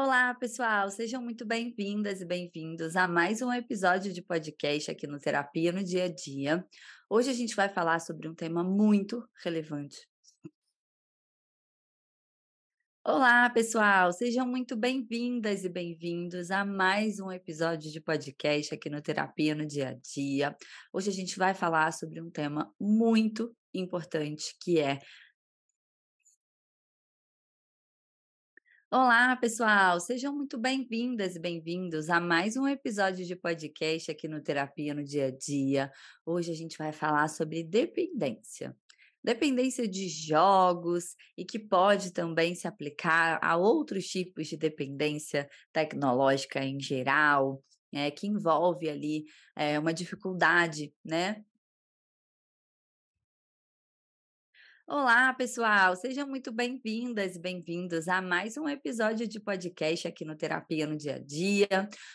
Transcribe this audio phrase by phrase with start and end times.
[0.00, 5.18] Olá, pessoal, sejam muito bem-vindas e bem-vindos a mais um episódio de podcast aqui no
[5.18, 6.64] Terapia no Dia a Dia.
[7.10, 10.08] Hoje a gente vai falar sobre um tema muito relevante.
[13.04, 19.02] Olá, pessoal, sejam muito bem-vindas e bem-vindos a mais um episódio de podcast aqui no
[19.02, 20.56] Terapia no Dia a Dia.
[20.92, 25.00] Hoje a gente vai falar sobre um tema muito importante que é
[28.90, 30.00] Olá, pessoal!
[30.00, 35.04] Sejam muito bem-vindas e bem-vindos a mais um episódio de podcast aqui no Terapia no
[35.04, 35.92] Dia a Dia.
[36.24, 38.74] Hoje a gente vai falar sobre dependência.
[39.22, 46.64] Dependência de jogos e que pode também se aplicar a outros tipos de dependência tecnológica
[46.64, 47.62] em geral,
[47.92, 51.44] é, que envolve ali é, uma dificuldade, né,
[54.90, 55.94] Olá, pessoal!
[55.96, 60.96] Sejam muito bem-vindas e bem-vindos a mais um episódio de podcast aqui no Terapia no
[60.96, 61.68] Dia a Dia.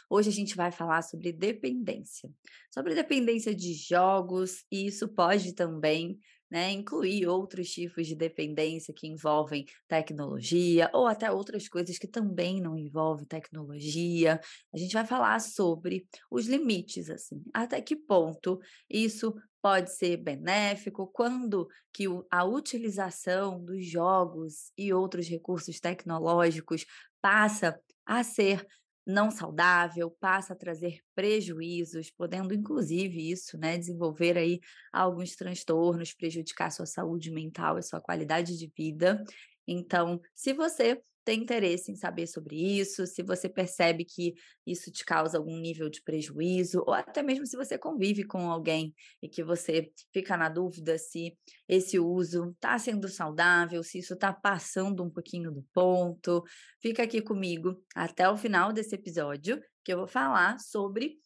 [0.10, 2.32] Hoje a gente vai falar sobre dependência,
[2.72, 6.18] sobre dependência de jogos, e isso pode também
[6.54, 12.62] né, incluir outros tipos de dependência que envolvem tecnologia ou até outras coisas que também
[12.62, 14.40] não envolvem tecnologia.
[14.72, 21.08] A gente vai falar sobre os limites, assim, até que ponto isso pode ser benéfico,
[21.08, 26.86] quando que a utilização dos jogos e outros recursos tecnológicos
[27.20, 28.64] passa a ser
[29.06, 34.60] não saudável, passa a trazer prejuízos, podendo inclusive isso, né, desenvolver aí
[34.92, 39.24] alguns transtornos, prejudicar sua saúde mental e sua qualidade de vida.
[39.68, 44.34] Então, se você tem interesse em saber sobre isso, se você percebe que
[44.66, 48.94] isso te causa algum nível de prejuízo, ou até mesmo se você convive com alguém
[49.22, 54.34] e que você fica na dúvida se esse uso está sendo saudável, se isso está
[54.34, 56.44] passando um pouquinho do ponto,
[56.82, 61.18] fica aqui comigo até o final desse episódio, que eu vou falar sobre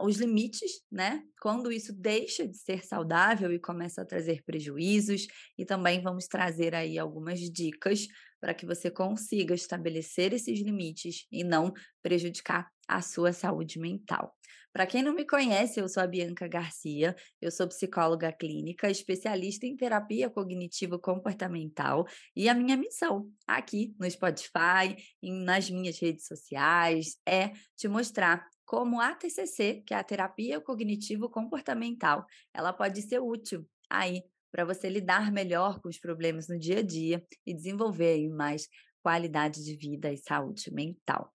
[0.00, 1.22] os limites, né?
[1.40, 5.26] Quando isso deixa de ser saudável e começa a trazer prejuízos,
[5.56, 8.08] e também vamos trazer aí algumas dicas
[8.40, 11.72] para que você consiga estabelecer esses limites e não
[12.02, 14.34] prejudicar a sua saúde mental.
[14.72, 19.66] Para quem não me conhece, eu sou a Bianca Garcia, eu sou psicóloga clínica, especialista
[19.66, 22.06] em terapia cognitivo comportamental
[22.36, 28.46] e a minha missão aqui no Spotify e nas minhas redes sociais é te mostrar
[28.64, 34.64] como a TCC, que é a terapia cognitivo comportamental, ela pode ser útil aí para
[34.64, 38.68] você lidar melhor com os problemas no dia a dia e desenvolver mais
[39.02, 41.32] qualidade de vida e saúde mental.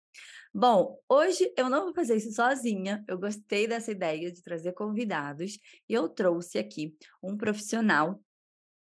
[0.54, 3.02] Bom, hoje eu não vou fazer isso sozinha.
[3.08, 5.58] Eu gostei dessa ideia de trazer convidados
[5.88, 8.22] e eu trouxe aqui um profissional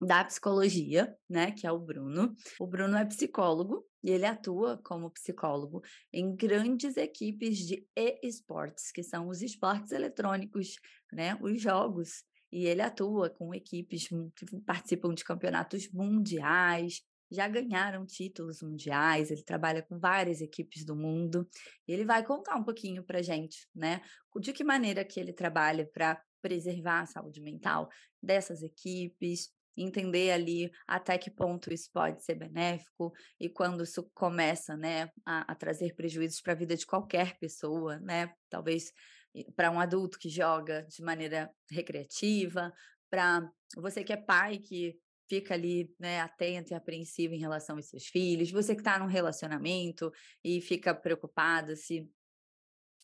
[0.01, 2.35] da psicologia, né, que é o Bruno.
[2.59, 9.03] O Bruno é psicólogo e ele atua como psicólogo em grandes equipes de e-sports, que
[9.03, 10.77] são os esportes eletrônicos,
[11.13, 12.23] né, os jogos.
[12.51, 17.01] E ele atua com equipes que participam de campeonatos mundiais,
[17.31, 21.47] já ganharam títulos mundiais, ele trabalha com várias equipes do mundo.
[21.87, 24.01] ele vai contar um pouquinho para gente, né,
[24.39, 27.87] de que maneira que ele trabalha para preservar a saúde mental
[28.21, 34.75] dessas equipes, entender ali até que ponto isso pode ser benéfico e quando isso começa,
[34.75, 38.91] né, a, a trazer prejuízos para a vida de qualquer pessoa, né, talvez
[39.55, 42.73] para um adulto que joga de maneira recreativa,
[43.09, 44.97] para você que é pai que
[45.29, 49.05] fica ali, né, atento e apreensivo em relação aos seus filhos, você que está num
[49.05, 50.11] relacionamento
[50.43, 52.09] e fica preocupado se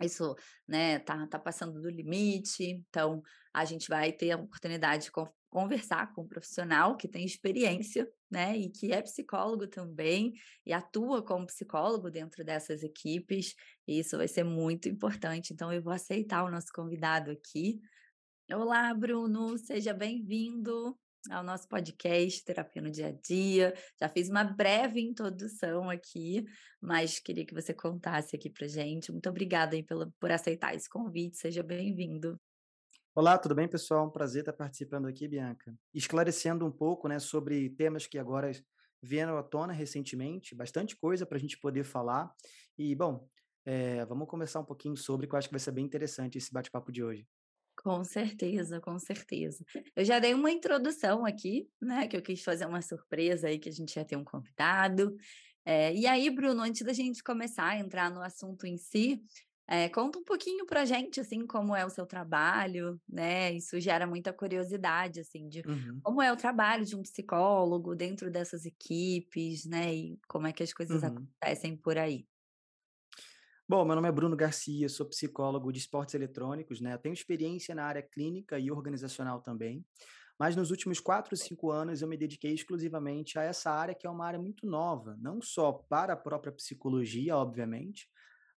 [0.01, 0.35] isso,
[0.67, 3.23] né, tá, tá passando do limite, então
[3.53, 5.11] a gente vai ter a oportunidade de
[5.49, 10.33] conversar com um profissional que tem experiência, né, e que é psicólogo também
[10.65, 13.55] e atua como psicólogo dentro dessas equipes,
[13.87, 15.53] e isso vai ser muito importante.
[15.53, 17.79] Então eu vou aceitar o nosso convidado aqui.
[18.53, 20.97] Olá, Bruno, seja bem-vindo
[21.29, 23.73] ao nosso podcast Terapia no Dia a Dia.
[23.99, 26.45] Já fiz uma breve introdução aqui,
[26.81, 29.11] mas queria que você contasse aqui pra gente.
[29.11, 32.39] Muito obrigada aí pela, por aceitar esse convite, seja bem-vindo.
[33.17, 34.05] Olá, tudo bem, pessoal?
[34.05, 35.73] Um prazer estar participando aqui, Bianca.
[35.91, 38.51] Esclarecendo um pouco né, sobre temas que agora
[39.01, 42.31] vieram à tona recentemente, bastante coisa para a gente poder falar.
[42.77, 43.27] E, bom,
[43.65, 46.53] é, vamos conversar um pouquinho sobre, que eu acho que vai ser bem interessante esse
[46.53, 47.27] bate-papo de hoje.
[47.75, 49.65] Com certeza, com certeza.
[49.95, 52.07] Eu já dei uma introdução aqui, né?
[52.07, 55.17] Que eu quis fazer uma surpresa aí que a gente ia ter um convidado.
[55.65, 59.23] É, e aí, Bruno, antes da gente começar a entrar no assunto em si,
[59.69, 63.51] é, conta um pouquinho pra gente, assim, como é o seu trabalho, né?
[63.51, 65.99] Isso gera muita curiosidade, assim, de uhum.
[66.01, 69.93] como é o trabalho de um psicólogo dentro dessas equipes, né?
[69.93, 71.09] E como é que as coisas uhum.
[71.09, 72.25] acontecem por aí.
[73.67, 76.97] Bom, meu nome é Bruno Garcia, sou psicólogo de esportes eletrônicos, né?
[76.97, 79.85] tenho experiência na área clínica e organizacional também,
[80.39, 84.09] mas nos últimos quatro, cinco anos eu me dediquei exclusivamente a essa área que é
[84.09, 88.07] uma área muito nova, não só para a própria psicologia, obviamente,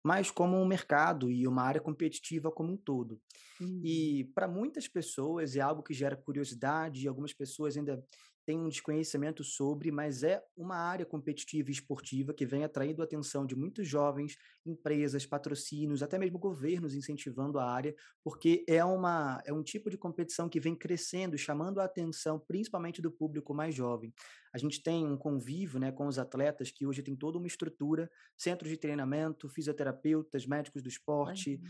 [0.04, 3.20] mas como um mercado e uma área competitiva como um todo.
[3.60, 3.82] Uhum.
[3.84, 8.04] E para muitas pessoas é algo que gera curiosidade, e algumas pessoas ainda
[8.50, 13.06] tem um desconhecimento sobre, mas é uma área competitiva e esportiva que vem atraindo a
[13.06, 14.36] atenção de muitos jovens,
[14.66, 17.94] empresas, patrocínios, até mesmo governos incentivando a área,
[18.24, 23.04] porque é, uma, é um tipo de competição que vem crescendo, chamando a atenção principalmente
[23.04, 24.12] do público mais jovem.
[24.52, 28.10] A gente tem um convívio né, com os atletas que hoje tem toda uma estrutura,
[28.36, 31.62] centros de treinamento, fisioterapeutas, médicos do esporte,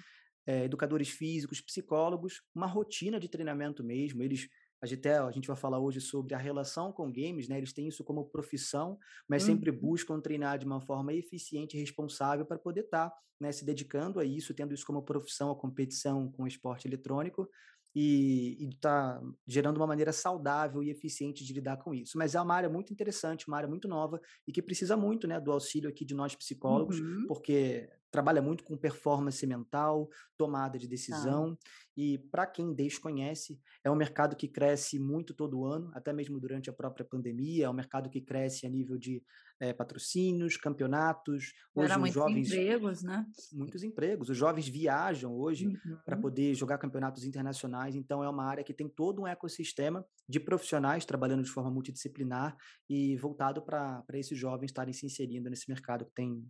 [0.48, 4.24] é, educadores físicos, psicólogos, uma rotina de treinamento mesmo.
[4.24, 4.48] Eles
[4.82, 7.58] a gente, até, a gente vai falar hoje sobre a relação com games, né?
[7.58, 8.98] Eles têm isso como profissão,
[9.28, 9.56] mas uhum.
[9.56, 13.66] sempre buscam treinar de uma forma eficiente e responsável para poder estar tá, né, se
[13.66, 17.50] dedicando a isso, tendo isso como profissão, a competição com o esporte eletrônico
[17.96, 22.18] e está gerando uma maneira saudável e eficiente de lidar com isso.
[22.18, 25.40] Mas é uma área muito interessante, uma área muito nova e que precisa muito né,
[25.40, 27.26] do auxílio aqui de nós psicólogos, uhum.
[27.28, 31.58] porque trabalha muito com performance mental, tomada de decisão.
[31.60, 31.70] Ah.
[32.02, 36.70] E para quem desconhece, é um mercado que cresce muito todo ano, até mesmo durante
[36.70, 37.66] a própria pandemia.
[37.66, 39.22] É um mercado que cresce a nível de
[39.60, 41.52] é, patrocínios, campeonatos.
[41.76, 43.26] Hoje Era os jovens empregos, né?
[43.52, 44.30] Muitos empregos.
[44.30, 45.98] Os jovens viajam hoje uhum.
[46.06, 47.96] para poder jogar campeonatos internacionais.
[47.96, 52.56] Então é uma área que tem todo um ecossistema de profissionais trabalhando de forma multidisciplinar
[52.90, 56.48] e voltado para esses jovens estarem se inserindo nesse mercado que tem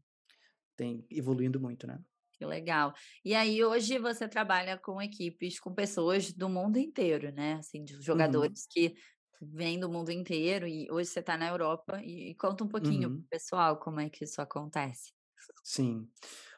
[0.78, 2.00] tem evoluindo muito, né?
[2.40, 2.94] Que legal.
[3.24, 7.56] E aí, hoje você trabalha com equipes, com pessoas do mundo inteiro, né?
[7.56, 8.68] Assim, de jogadores uhum.
[8.70, 8.96] que
[9.42, 13.10] vêm do mundo inteiro e hoje você está na Europa e, e, conta um pouquinho
[13.10, 13.16] uhum.
[13.18, 15.12] pro pessoal como é que isso acontece.
[15.62, 16.08] Sim.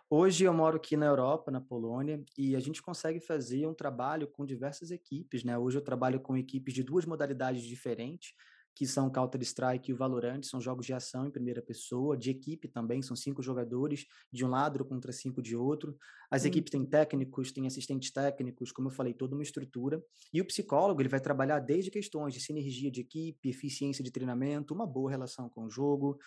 [0.07, 4.27] Hoje eu moro aqui na Europa, na Polônia, e a gente consegue fazer um trabalho
[4.27, 5.57] com diversas equipes, né?
[5.57, 8.35] Hoje eu trabalho com equipes de duas modalidades diferentes,
[8.75, 12.67] que são Counter-Strike e o Valorant, são jogos de ação em primeira pessoa, de equipe
[12.67, 15.97] também, são cinco jogadores, de um lado contra cinco de outro.
[16.29, 16.47] As hum.
[16.47, 20.01] equipes têm técnicos, têm assistentes técnicos, como eu falei, toda uma estrutura.
[20.33, 24.73] E o psicólogo, ele vai trabalhar desde questões de sinergia de equipe, eficiência de treinamento,
[24.73, 26.17] uma boa relação com o jogo,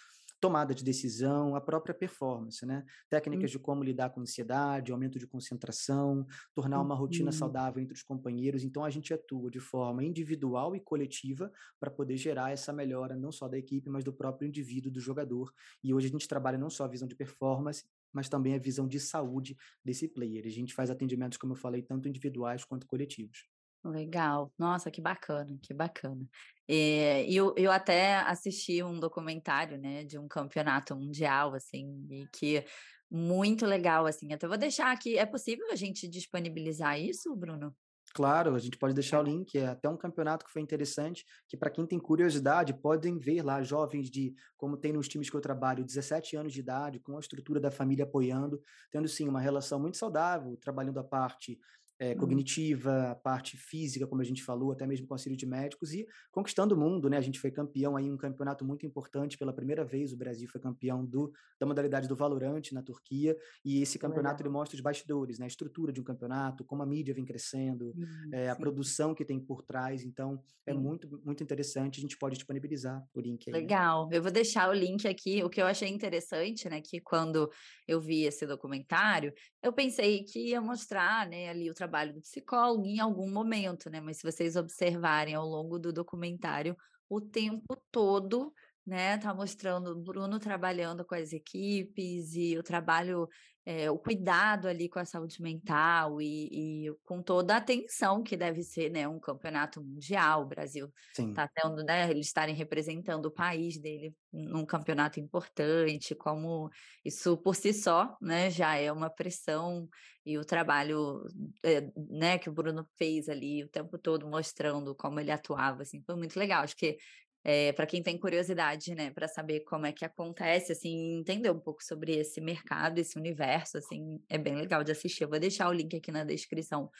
[0.44, 2.84] tomada de decisão, a própria performance, né?
[3.08, 8.02] Técnicas de como lidar com ansiedade, aumento de concentração, tornar uma rotina saudável entre os
[8.02, 8.62] companheiros.
[8.62, 11.50] Então a gente atua de forma individual e coletiva
[11.80, 15.50] para poder gerar essa melhora não só da equipe, mas do próprio indivíduo, do jogador.
[15.82, 18.86] E hoje a gente trabalha não só a visão de performance, mas também a visão
[18.86, 20.44] de saúde desse player.
[20.44, 23.46] A gente faz atendimentos, como eu falei, tanto individuais quanto coletivos.
[23.84, 24.52] Legal.
[24.58, 26.26] Nossa, que bacana, que bacana.
[26.66, 32.26] Eh, e eu, eu até assisti um documentário, né, de um campeonato mundial, assim, e
[32.28, 32.64] que
[33.10, 34.32] muito legal, assim.
[34.32, 35.18] Até vou deixar aqui.
[35.18, 37.76] É possível a gente disponibilizar isso, Bruno?
[38.14, 41.56] Claro, a gente pode deixar o link, é até um campeonato que foi interessante, que
[41.56, 45.40] para quem tem curiosidade, podem ver lá jovens de, como tem nos times que eu
[45.40, 49.80] trabalho, 17 anos de idade, com a estrutura da família apoiando, tendo sim uma relação
[49.80, 51.58] muito saudável, trabalhando a parte
[51.98, 55.92] é, cognitiva, a parte física, como a gente falou, até mesmo com auxílio de médicos,
[55.92, 57.16] e conquistando o mundo, né?
[57.16, 60.60] A gente foi campeão aí, um campeonato muito importante, pela primeira vez o Brasil foi
[60.60, 65.38] campeão do, da modalidade do Valorante na Turquia, e esse campeonato ele mostra os bastidores,
[65.38, 65.44] né?
[65.44, 69.24] A estrutura de um campeonato, como a mídia vem crescendo, hum, é, a produção que
[69.24, 70.78] tem por trás, então é sim.
[70.78, 73.52] muito, muito interessante, a gente pode disponibilizar o link aí.
[73.52, 73.60] Né?
[73.60, 77.50] Legal, eu vou deixar o link aqui, o que eu achei interessante, né, que quando
[77.86, 82.86] eu vi esse documentário, eu pensei que ia mostrar, né, ali o trabalho do psicólogo
[82.86, 84.00] em algum momento, né?
[84.00, 86.76] Mas se vocês observarem ao longo do documentário,
[87.08, 88.52] o tempo todo
[88.86, 89.18] né?
[89.18, 93.28] Tá mostrando o Bruno trabalhando com as equipes e o trabalho,
[93.64, 98.36] é, o cuidado ali com a saúde mental e, e, com toda a atenção que
[98.36, 99.08] deve ser, né?
[99.08, 102.10] Um campeonato mundial, o Brasil está tendo, né?
[102.10, 106.68] Eles estarem representando o país dele num campeonato importante, como
[107.04, 108.50] isso por si só, né?
[108.50, 109.88] Já é uma pressão
[110.26, 111.22] e o trabalho,
[111.62, 112.38] é, né?
[112.38, 116.38] Que o Bruno fez ali o tempo todo mostrando como ele atuava, assim, foi muito
[116.38, 116.62] legal.
[116.62, 116.96] Acho que
[117.44, 121.50] é, eh, para quem tem curiosidade, né, para saber como é que acontece, assim, entender
[121.50, 125.24] um pouco sobre esse mercado, esse universo, assim, é bem legal de assistir.
[125.24, 126.90] Eu vou deixar o link aqui na descrição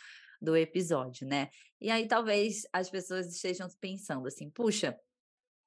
[0.41, 1.49] do episódio, né?
[1.81, 4.97] E aí talvez as pessoas estejam pensando assim, puxa,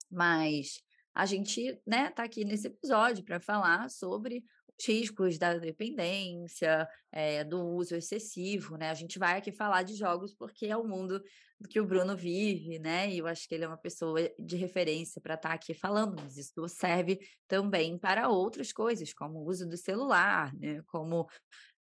[0.10, 0.82] mas
[1.14, 4.44] a gente, né, tá aqui nesse episódio para falar sobre
[4.86, 8.90] riscos da dependência, é, do uso excessivo, né?
[8.90, 11.22] A gente vai aqui falar de jogos porque é o mundo
[11.70, 13.10] que o Bruno vive, né?
[13.12, 16.16] E eu acho que ele é uma pessoa de referência para estar tá aqui falando,
[16.22, 20.82] mas isso serve também para outras coisas, como o uso do celular, né?
[20.88, 21.28] Como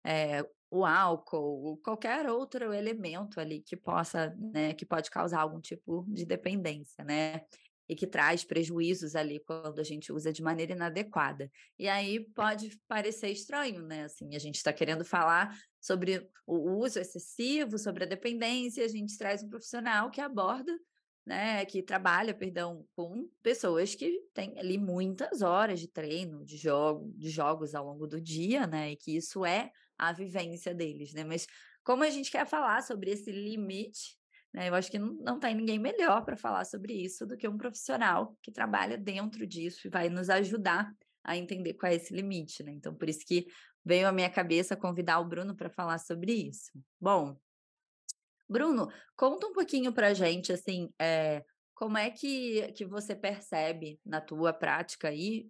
[0.05, 6.05] é, o álcool, qualquer outro elemento ali que possa, né, que pode causar algum tipo
[6.07, 7.41] de dependência, né?
[7.89, 11.49] E que traz prejuízos ali quando a gente usa de maneira inadequada.
[11.79, 14.03] E aí pode parecer estranho, né?
[14.03, 19.17] Assim, a gente está querendo falar sobre o uso excessivo, sobre a dependência, a gente
[19.17, 20.77] traz um profissional que aborda,
[21.25, 27.11] né, que trabalha, perdão, com pessoas que têm ali muitas horas de treino, de jogo,
[27.17, 28.91] de jogos ao longo do dia, né?
[28.91, 31.25] E que isso é a vivência deles, né?
[31.25, 31.45] Mas
[31.83, 34.17] como a gente quer falar sobre esse limite,
[34.57, 34.69] né?
[34.69, 38.35] Eu acho que não, tem ninguém melhor para falar sobre isso do que um profissional
[38.41, 40.91] que trabalha dentro disso e vai nos ajudar
[41.23, 42.71] a entender qual é esse limite, né?
[42.71, 43.45] Então, por isso que
[43.85, 46.71] veio à minha cabeça convidar o Bruno para falar sobre isso.
[46.99, 47.37] Bom,
[48.49, 51.45] Bruno, conta um pouquinho para a gente, assim, é,
[51.75, 55.47] como é que, que você percebe na tua prática aí,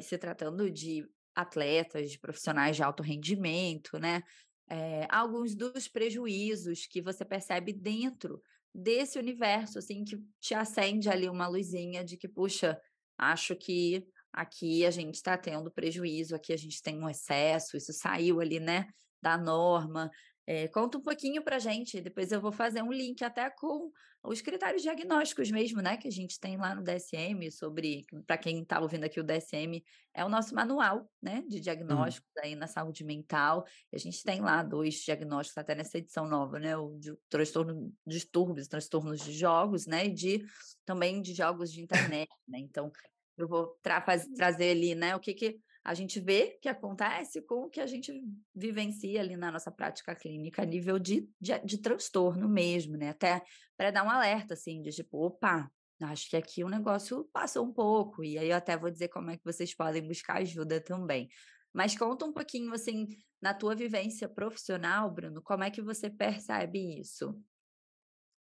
[0.00, 4.22] se tratando de atletas, de profissionais de alto rendimento, né?
[4.68, 8.42] É, alguns dos prejuízos que você percebe dentro
[8.74, 12.80] desse universo, assim, que te acende ali uma luzinha de que, puxa,
[13.16, 17.92] acho que aqui a gente está tendo prejuízo, aqui a gente tem um excesso, isso
[17.92, 18.88] saiu ali, né,
[19.22, 20.10] da norma.
[20.46, 23.90] É, conta um pouquinho para gente, depois eu vou fazer um link até com
[24.22, 28.62] os critérios diagnósticos mesmo, né, que a gente tem lá no DSM sobre, para quem
[28.62, 29.82] está ouvindo aqui o DSM,
[30.14, 32.42] é o nosso manual, né, de diagnósticos uhum.
[32.44, 33.64] aí na saúde mental.
[33.92, 38.68] A gente tem lá dois diagnósticos até nessa edição nova, né, o de transtorno distúrbios,
[38.68, 40.44] transtornos de jogos, né, e de
[40.84, 42.58] também de jogos de internet, né.
[42.60, 42.92] Então,
[43.36, 47.66] eu vou tra trazer ali, né, o que que a gente vê que acontece com
[47.66, 48.12] o que a gente
[48.52, 53.10] vivencia ali na nossa prática clínica a nível de, de, de transtorno mesmo, né?
[53.10, 53.40] Até
[53.76, 55.70] para dar um alerta, assim, de tipo, opa,
[56.02, 59.30] acho que aqui o negócio passou um pouco, e aí eu até vou dizer como
[59.30, 61.28] é que vocês podem buscar ajuda também.
[61.72, 63.06] Mas conta um pouquinho, assim,
[63.40, 67.32] na tua vivência profissional, Bruno, como é que você percebe isso?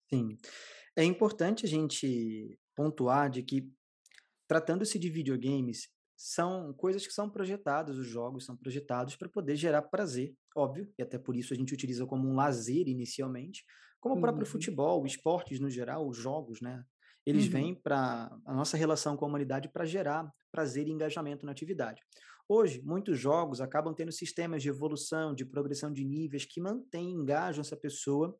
[0.09, 0.39] Sim,
[0.97, 3.71] é importante a gente pontuar de que,
[4.49, 5.93] tratando-se de videogames,
[6.27, 11.03] são coisas que são projetadas, os jogos são projetados para poder gerar prazer, óbvio, e
[11.03, 13.63] até por isso a gente utiliza como um lazer inicialmente,
[14.01, 14.51] como o próprio uhum.
[14.51, 16.83] futebol, esportes no geral, os jogos, né?
[17.27, 17.51] Eles uhum.
[17.51, 22.01] vêm para a nossa relação com a humanidade para gerar prazer e engajamento na atividade.
[22.49, 27.61] Hoje, muitos jogos acabam tendo sistemas de evolução, de progressão de níveis que mantêm, engajam
[27.61, 28.35] essa pessoa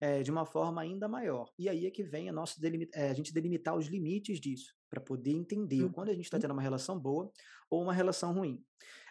[0.00, 1.48] é, de uma forma ainda maior.
[1.56, 2.56] E aí é que vem a, nossa
[2.94, 6.42] é, a gente delimitar os limites disso para poder entender quando a gente está uhum.
[6.42, 7.32] tendo uma relação boa
[7.70, 8.62] ou uma relação ruim.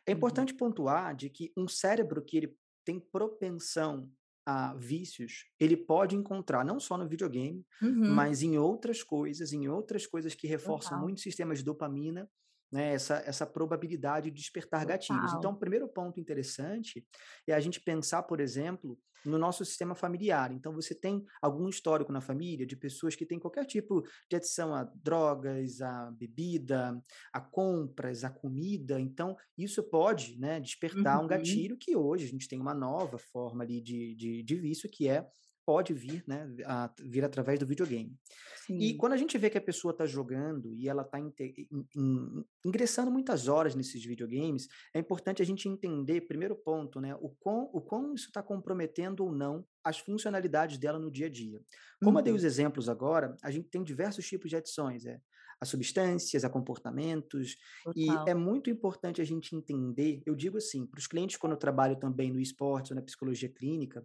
[0.06, 0.18] É uhum.
[0.18, 0.60] importante uhum.
[0.60, 4.08] pontuar de que um cérebro que ele tem propensão
[4.46, 8.14] a vícios, ele pode encontrar não só no videogame, uhum.
[8.14, 11.04] mas em outras coisas, em outras coisas que reforçam Total.
[11.04, 12.30] muito o sistema de dopamina
[12.72, 14.98] né, essa, essa probabilidade de despertar Total.
[14.98, 15.34] gatilhos.
[15.34, 17.06] Então, o primeiro ponto interessante
[17.48, 20.52] é a gente pensar, por exemplo, no nosso sistema familiar.
[20.52, 24.74] Então, você tem algum histórico na família de pessoas que têm qualquer tipo de adição
[24.74, 27.00] a drogas, a bebida,
[27.32, 29.00] a compras, a comida.
[29.00, 31.26] Então, isso pode né, despertar uhum.
[31.26, 34.90] um gatilho que hoje a gente tem uma nova forma ali de, de, de vício,
[34.90, 35.28] que é
[35.66, 38.18] pode vir, né, a, vir através do videogame.
[38.66, 38.78] Sim.
[38.78, 41.20] E quando a gente vê que a pessoa está jogando e ela está
[42.66, 47.70] ingressando muitas horas nesses videogames, é importante a gente entender, primeiro ponto, né, o quão,
[47.74, 51.60] o quão isso está comprometendo ou não as funcionalidades dela no dia a dia.
[52.00, 52.20] Como uhum.
[52.20, 52.48] eu dei os uhum.
[52.48, 55.20] exemplos agora, a gente tem diversos tipos de adições, é,
[55.62, 58.26] a substâncias, a comportamentos, Total.
[58.26, 61.58] e é muito importante a gente entender, eu digo assim, para os clientes quando eu
[61.58, 64.04] trabalho também no esporte ou na psicologia clínica,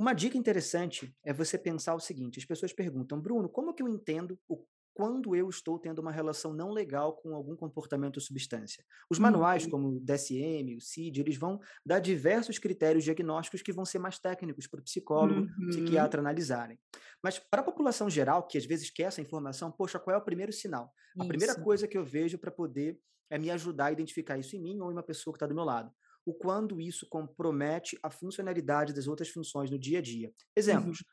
[0.00, 3.88] uma dica interessante é você pensar o seguinte: as pessoas perguntam, Bruno, como que eu
[3.88, 8.84] entendo o quando eu estou tendo uma relação não legal com algum comportamento ou substância.
[9.08, 9.70] Os manuais, uhum.
[9.70, 14.18] como o DSM, o CID, eles vão dar diversos critérios diagnósticos que vão ser mais
[14.18, 15.68] técnicos para o psicólogo, uhum.
[15.68, 16.78] psiquiatra analisarem.
[17.22, 20.24] Mas para a população geral, que às vezes quer essa informação, poxa, qual é o
[20.24, 20.92] primeiro sinal?
[21.18, 24.60] A primeira coisa que eu vejo para poder é me ajudar a identificar isso em
[24.60, 25.90] mim ou em uma pessoa que está do meu lado
[26.30, 30.32] o quando isso compromete a funcionalidade das outras funções no dia a dia.
[30.54, 31.06] Exemplos: uhum.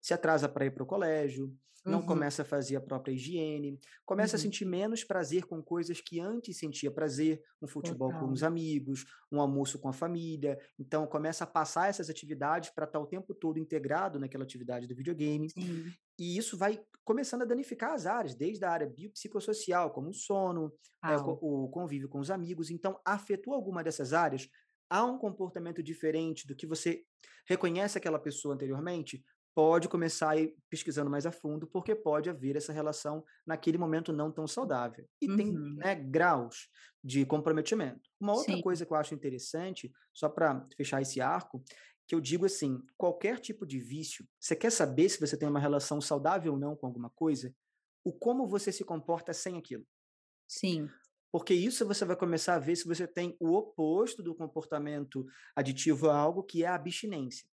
[0.00, 2.06] se atrasa para ir para o colégio, não uhum.
[2.06, 4.40] começa a fazer a própria higiene, começa uhum.
[4.40, 8.26] a sentir menos prazer com coisas que antes sentia prazer, um futebol Total.
[8.26, 10.58] com os amigos, um almoço com a família.
[10.78, 14.86] Então começa a passar essas atividades para estar tá o tempo todo integrado naquela atividade
[14.86, 15.50] do videogame.
[15.50, 15.92] Sim.
[16.22, 20.72] E isso vai começando a danificar as áreas, desde a área biopsicossocial, como o sono,
[21.04, 22.70] é, o, o convívio com os amigos.
[22.70, 24.48] Então, afetou alguma dessas áreas?
[24.88, 27.02] Há um comportamento diferente do que você
[27.44, 29.24] reconhece aquela pessoa anteriormente?
[29.52, 34.12] Pode começar a ir pesquisando mais a fundo, porque pode haver essa relação naquele momento
[34.12, 35.04] não tão saudável.
[35.20, 35.36] E uhum.
[35.36, 36.68] tem né, graus
[37.02, 38.00] de comprometimento.
[38.20, 38.62] Uma outra Sim.
[38.62, 41.62] coisa que eu acho interessante, só para fechar esse arco,
[42.06, 45.60] que eu digo assim, qualquer tipo de vício, você quer saber se você tem uma
[45.60, 47.54] relação saudável ou não com alguma coisa?
[48.04, 49.86] O como você se comporta sem aquilo.
[50.48, 50.88] Sim.
[51.30, 55.24] Porque isso você vai começar a ver se você tem o oposto do comportamento
[55.56, 57.46] aditivo a algo, que é a abstinência.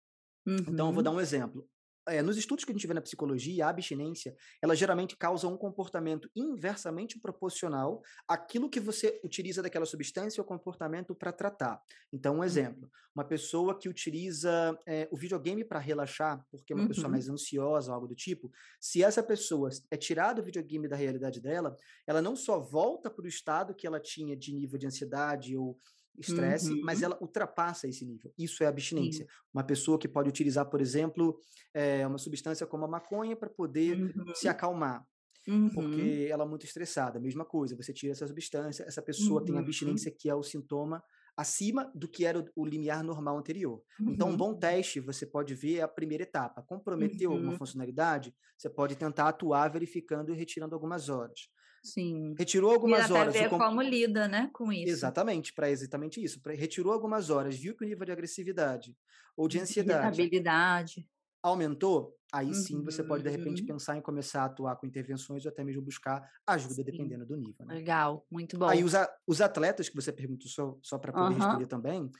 [0.46, 0.56] Uhum.
[0.68, 1.16] Então, eu vou dar uhum.
[1.16, 1.68] um exemplo
[2.08, 5.56] é, nos estudos que a gente vê na psicologia, a abstinência, ela geralmente causa um
[5.56, 11.80] comportamento inversamente proporcional àquilo que você utiliza daquela substância ou comportamento para tratar.
[12.12, 12.44] Então, um uhum.
[12.44, 16.88] exemplo, uma pessoa que utiliza é, o videogame para relaxar, porque é uma uhum.
[16.88, 21.40] pessoa mais ansiosa, algo do tipo, se essa pessoa é tirada o videogame da realidade
[21.40, 21.76] dela,
[22.06, 25.78] ela não só volta para o estado que ela tinha de nível de ansiedade ou
[26.18, 26.80] estresse, uhum.
[26.82, 28.32] mas ela ultrapassa esse nível.
[28.38, 29.24] Isso é abstinência.
[29.24, 29.30] Sim.
[29.52, 31.38] Uma pessoa que pode utilizar, por exemplo,
[31.72, 34.34] é, uma substância como a maconha para poder uhum.
[34.34, 35.06] se acalmar.
[35.48, 35.70] Uhum.
[35.70, 37.18] Porque ela é muito estressada.
[37.18, 39.60] Mesma coisa, você tira essa substância, essa pessoa tem uhum.
[39.60, 41.02] abstinência, que é o sintoma
[41.36, 43.82] acima do que era o, limiar normal anterior.
[44.00, 44.58] Então, um bom uhum.
[44.58, 46.62] teste, você pode ver a primeira etapa.
[46.62, 47.58] Comprometeu alguma uhum.
[47.58, 51.48] funcionalidade, você pode tentar atuar verificando e retirando algumas horas.
[51.82, 52.34] Sim.
[52.38, 53.32] Retirou algumas e horas.
[53.32, 53.62] Ver comp...
[53.62, 54.90] como lida, né, com isso.
[54.90, 56.40] Exatamente, para exatamente isso.
[56.42, 56.54] Pra...
[56.54, 58.96] Retirou algumas horas, viu que o nível de agressividade
[59.36, 61.06] ou de ansiedade.
[61.42, 62.54] Aumentou, aí uhum.
[62.54, 63.68] sim você pode, de repente, uhum.
[63.68, 66.84] pensar em começar a atuar com intervenções ou até mesmo buscar ajuda, sim.
[66.84, 67.64] dependendo do nível.
[67.64, 67.76] Né?
[67.76, 68.68] Legal, muito bom.
[68.68, 69.10] Aí os, a...
[69.26, 71.38] os atletas que você perguntou só, só para poder uhum.
[71.38, 72.10] responder também,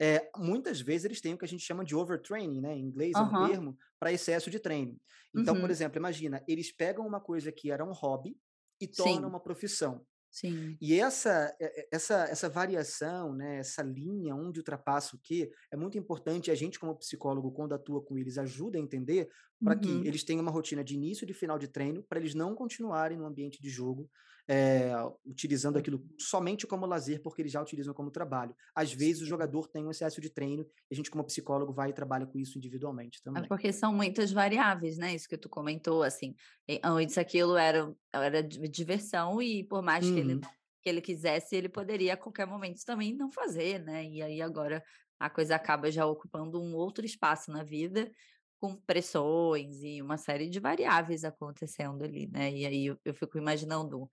[0.00, 2.74] é, muitas vezes eles têm o que a gente chama de overtraining, né?
[2.74, 4.98] Em inglês é um termo para excesso de treino.
[5.36, 5.70] Então, por uhum.
[5.70, 8.34] exemplo, imagina, eles pegam uma coisa que era um hobby,
[8.80, 9.24] e torna Sim.
[9.24, 10.04] uma profissão.
[10.30, 10.76] Sim.
[10.80, 11.52] E essa,
[11.90, 16.78] essa, essa variação, né, essa linha onde ultrapassa o quê, é muito importante a gente,
[16.78, 19.28] como psicólogo, quando atua com eles, ajuda a entender
[19.62, 19.80] para uhum.
[19.80, 22.54] que eles tenham uma rotina de início e de final de treino, para eles não
[22.54, 24.08] continuarem no ambiente de jogo
[24.52, 24.92] é,
[25.24, 28.52] utilizando aquilo somente como lazer, porque eles já utilizam como trabalho.
[28.74, 31.90] Às vezes o jogador tem um excesso de treino e a gente, como psicólogo, vai
[31.90, 33.44] e trabalha com isso individualmente também.
[33.44, 35.14] É porque são muitas variáveis, né?
[35.14, 36.34] Isso que tu comentou, assim.
[36.82, 40.40] Antes aquilo era, era diversão e por mais que, ele, uhum.
[40.82, 44.04] que ele quisesse, ele poderia a qualquer momento também não fazer, né?
[44.04, 44.82] E aí agora
[45.20, 48.10] a coisa acaba já ocupando um outro espaço na vida
[48.58, 52.52] com pressões e uma série de variáveis acontecendo ali, né?
[52.52, 54.10] E aí eu, eu fico imaginando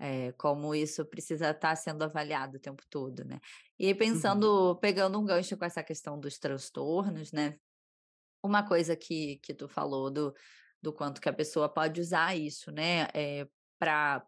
[0.00, 3.38] é, como isso precisa estar sendo avaliado o tempo todo, né?
[3.78, 3.98] E aí, uhum.
[3.98, 4.76] pensando, uhum.
[4.76, 7.58] pegando um gancho com essa questão dos transtornos, né?
[8.42, 10.34] Uma coisa que, que tu falou do,
[10.80, 13.08] do quanto que a pessoa pode usar isso, né?
[13.12, 13.46] É,
[13.78, 14.24] para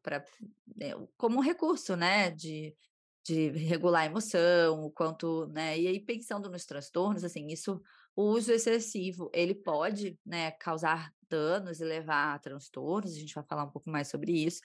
[0.77, 2.31] né, como um recurso, né?
[2.31, 2.77] De,
[3.25, 5.79] de regular a emoção, o quanto, né?
[5.79, 7.81] E aí, pensando nos transtornos, assim, isso,
[8.15, 13.45] o uso excessivo, ele pode, né, causar danos e levar a transtornos, a gente vai
[13.45, 14.61] falar um pouco mais sobre isso,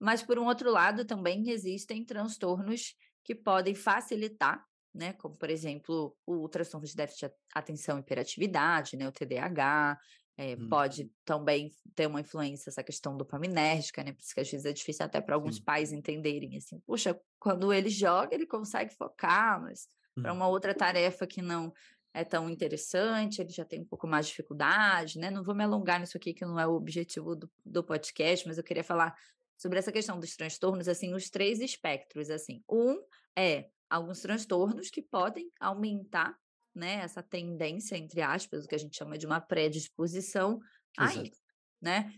[0.00, 5.12] mas, por um outro lado, também existem transtornos que podem facilitar, né?
[5.14, 9.08] Como, por exemplo, o transtorno de déficit de atenção e hiperatividade, né?
[9.08, 9.98] O TDAH.
[10.36, 10.68] É, hum.
[10.68, 14.12] Pode também ter uma influência essa questão dopaminérgica, né?
[14.12, 15.62] Por isso que às vezes é difícil até para alguns Sim.
[15.62, 20.22] pais entenderem assim, puxa, quando ele joga, ele consegue focar, mas hum.
[20.22, 21.72] para uma outra tarefa que não
[22.12, 25.30] é tão interessante, ele já tem um pouco mais de dificuldade, né?
[25.30, 28.58] Não vou me alongar nisso aqui, que não é o objetivo do, do podcast, mas
[28.58, 29.14] eu queria falar
[29.56, 32.62] sobre essa questão dos transtornos, assim, os três espectros, assim.
[32.68, 33.00] Um
[33.36, 36.36] é alguns transtornos que podem aumentar,
[36.74, 40.58] né, essa tendência, entre aspas, o que a gente chama de uma predisposição
[40.98, 41.40] a isso,
[41.80, 42.12] né?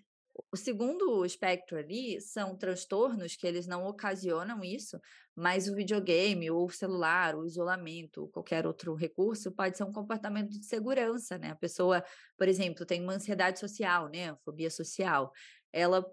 [0.52, 5.00] O segundo espectro ali são transtornos que eles não ocasionam isso,
[5.34, 9.92] mas o videogame, ou o celular, o isolamento, ou qualquer outro recurso pode ser um
[9.92, 11.50] comportamento de segurança, né?
[11.50, 12.04] A pessoa,
[12.36, 14.36] por exemplo, tem uma ansiedade social, né?
[14.44, 15.32] Fobia social.
[15.72, 16.04] Ela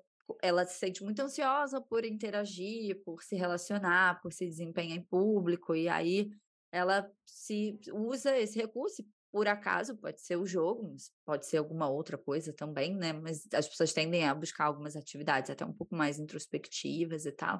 [0.41, 5.75] ela se sente muito ansiosa por interagir, por se relacionar, por se desempenhar em público,
[5.75, 6.31] e aí
[6.71, 12.17] ela se usa esse recurso, por acaso, pode ser o jogo, pode ser alguma outra
[12.17, 13.13] coisa também, né?
[13.13, 17.59] Mas as pessoas tendem a buscar algumas atividades até um pouco mais introspectivas e tal,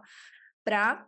[0.64, 1.08] para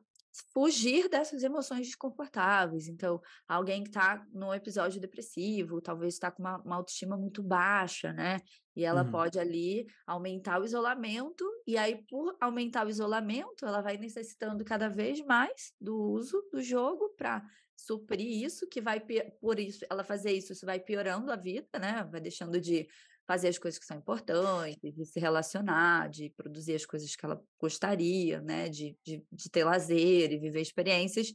[0.54, 2.88] fugir dessas emoções desconfortáveis.
[2.88, 8.12] Então, alguém que está num episódio depressivo, talvez está com uma, uma, autoestima muito baixa,
[8.12, 8.40] né?
[8.76, 9.12] E ela uhum.
[9.12, 14.90] pode ali aumentar o isolamento, e aí, por aumentar o isolamento, ela vai necessitando cada
[14.90, 17.42] vez mais do uso do jogo para
[17.76, 19.02] suprir isso, que vai,
[19.40, 22.08] por isso, ela fazer isso, isso vai piorando a vida, né?
[22.12, 22.88] Vai deixando de
[23.28, 27.42] fazer as coisas que são importantes, de se relacionar, de produzir as coisas que ela
[27.60, 28.70] gostaria, né?
[28.70, 31.34] De, de, de ter lazer e viver experiências.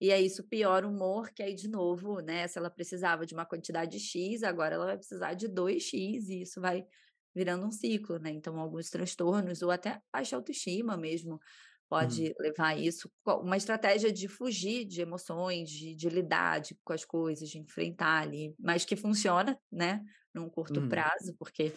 [0.00, 2.46] E aí isso piora o humor, que aí, de novo, né?
[2.46, 6.60] Se ela precisava de uma quantidade X, agora ela vai precisar de 2X, e isso
[6.60, 6.84] vai
[7.34, 8.30] virando um ciclo, né?
[8.30, 11.38] Então, alguns transtornos, ou até baixa autoestima mesmo, uhum.
[11.88, 13.10] pode levar a isso.
[13.26, 18.22] Uma estratégia de fugir de emoções, de, de lidar de, com as coisas, de enfrentar
[18.22, 20.00] ali, mas que funciona, né?
[20.38, 20.88] Num curto uhum.
[20.88, 21.72] prazo, porque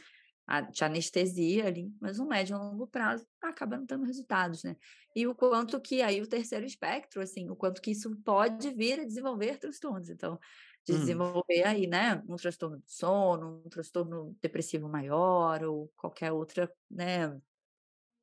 [0.47, 4.76] a, te anestesia ali, mas no médio e longo prazo acaba não tendo resultados, né?
[5.15, 9.00] E o quanto que aí o terceiro espectro, assim, o quanto que isso pode vir
[9.00, 10.10] a desenvolver transtornos.
[10.10, 10.39] Então,
[10.86, 16.71] de desenvolver aí, né, um transtorno do sono, um transtorno depressivo maior ou qualquer outra,
[16.89, 17.39] né,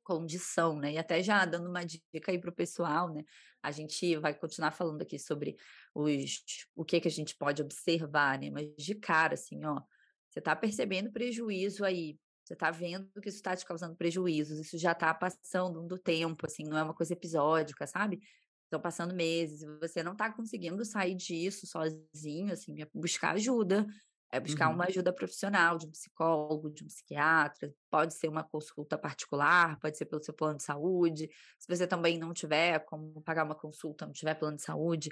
[0.03, 0.93] condição, né?
[0.93, 3.23] E até já dando uma dica aí para o pessoal, né?
[3.61, 5.55] A gente vai continuar falando aqui sobre
[5.93, 6.43] os,
[6.75, 8.49] o que que a gente pode observar, né?
[8.49, 9.81] Mas de cara, assim, ó,
[10.29, 14.77] você está percebendo prejuízo aí, você está vendo que isso está te causando prejuízos, isso
[14.77, 18.19] já está passando do tempo, assim, não é uma coisa episódica, sabe?
[18.63, 23.85] Estão passando meses e você não está conseguindo sair disso sozinho, assim, buscar ajuda,
[24.31, 24.75] é buscar uhum.
[24.75, 29.97] uma ajuda profissional, de um psicólogo, de um psiquiatra, pode ser uma consulta particular, pode
[29.97, 31.29] ser pelo seu plano de saúde.
[31.57, 35.09] Se você também não tiver como pagar uma consulta, não tiver plano de saúde,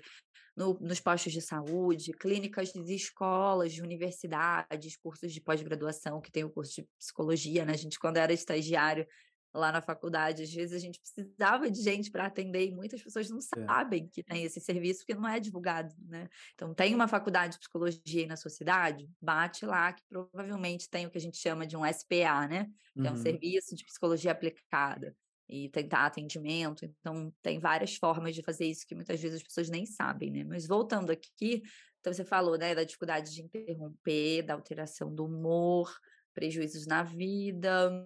[0.55, 6.43] no, nos postos de saúde, clínicas de escolas, de universidades, cursos de pós-graduação, que tem
[6.43, 7.73] o curso de psicologia, né?
[7.73, 9.05] A gente, quando era estagiário,
[9.53, 10.43] lá na faculdade.
[10.43, 13.41] Às vezes a gente precisava de gente para atender e muitas pessoas não é.
[13.41, 14.07] sabem é.
[14.07, 16.27] que tem esse serviço porque não é divulgado, né?
[16.53, 19.09] Então, tem uma faculdade de psicologia aí na sua cidade?
[19.21, 22.69] Bate lá que provavelmente tem o que a gente chama de um SPA, né?
[22.93, 23.07] Que uhum.
[23.07, 25.15] é um serviço de psicologia aplicada
[25.49, 26.85] e tentar atendimento.
[26.85, 30.43] Então, tem várias formas de fazer isso que muitas vezes as pessoas nem sabem, né?
[30.43, 31.63] Mas voltando aqui,
[31.99, 35.93] então você falou, né, da dificuldade de interromper, da alteração do humor,
[36.33, 38.05] prejuízos na vida,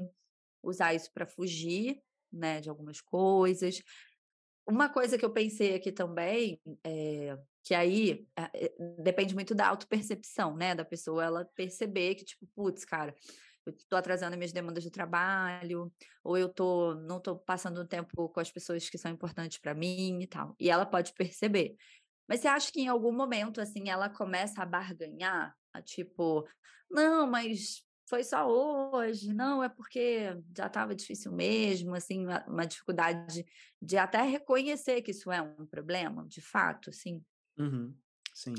[0.63, 3.81] usar isso para fugir, né, de algumas coisas.
[4.67, 10.55] Uma coisa que eu pensei aqui também, é, que aí é, depende muito da autopercepção,
[10.55, 13.13] né, da pessoa, ela perceber que, tipo, putz, cara,
[13.65, 15.91] eu estou atrasando minhas demandas do trabalho,
[16.23, 20.19] ou eu tô, não estou passando tempo com as pessoas que são importantes para mim
[20.21, 20.55] e tal.
[20.59, 21.75] E ela pode perceber.
[22.27, 25.55] Mas você acha que em algum momento, assim, ela começa a barganhar?
[25.73, 26.47] A, tipo,
[26.89, 32.65] não, mas foi só hoje, não, é porque já estava difícil mesmo, assim, uma, uma,
[32.65, 33.45] dificuldade
[33.81, 37.23] de até reconhecer que isso é um problema, de fato, assim.
[37.57, 37.95] Uhum,
[38.33, 38.53] sim.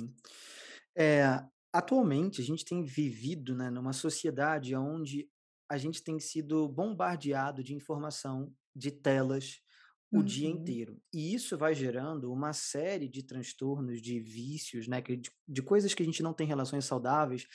[0.96, 1.38] É,
[1.70, 5.28] atualmente, a gente tem vivido né, numa sociedade onde
[5.70, 9.60] a gente tem sido bombardeado de informação, de telas,
[10.10, 10.24] o uhum.
[10.24, 10.98] dia inteiro.
[11.12, 16.02] E isso vai gerando uma série de transtornos, de vícios, né, de, de coisas que
[16.02, 17.46] a gente não tem relações saudáveis,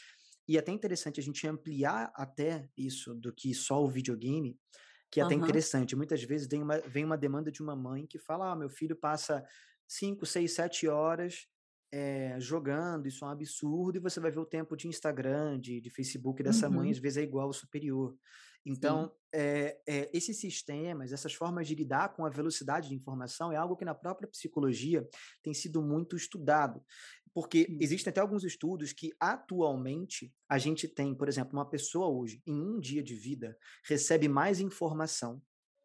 [0.48, 4.58] e é até interessante a gente ampliar até isso do que só o videogame,
[5.12, 5.96] que é até interessante.
[5.96, 8.96] Muitas vezes vem uma, vem uma demanda de uma mãe que fala: ah, meu filho
[8.96, 9.44] passa
[9.88, 11.48] 5, 6, 7 horas
[11.92, 15.80] é, jogando, isso é um absurdo, e você vai ver o tempo de Instagram, de,
[15.80, 16.76] de Facebook dessa uhum.
[16.76, 18.16] mãe, às vezes é igual ao superior.
[18.70, 23.56] Então, é, é, esses sistemas, essas formas de lidar com a velocidade de informação é
[23.56, 25.08] algo que na própria psicologia
[25.42, 26.84] tem sido muito estudado.
[27.34, 32.42] Porque existem até alguns estudos que atualmente a gente tem, por exemplo, uma pessoa hoje,
[32.46, 35.42] em um dia de vida, recebe mais informação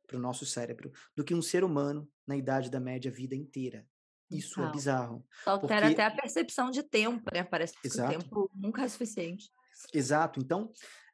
[0.07, 3.87] para o nosso cérebro do que um ser humano na idade da média vida inteira.
[4.29, 5.25] Isso é bizarro.
[5.47, 6.01] Altera porque...
[6.01, 7.45] até a percepção de tempo, né?
[7.45, 8.16] Parece que Exato.
[8.16, 9.51] o tempo nunca é suficiente.
[9.92, 10.40] Exato.
[10.40, 10.73] Então,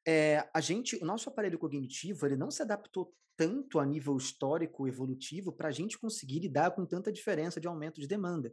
[0.08, 4.88] é, a gente, o nosso aparelho cognitivo, ele não se adaptou tanto a nível histórico
[4.88, 8.50] evolutivo para a gente conseguir lidar com tanta diferença de aumento de demanda.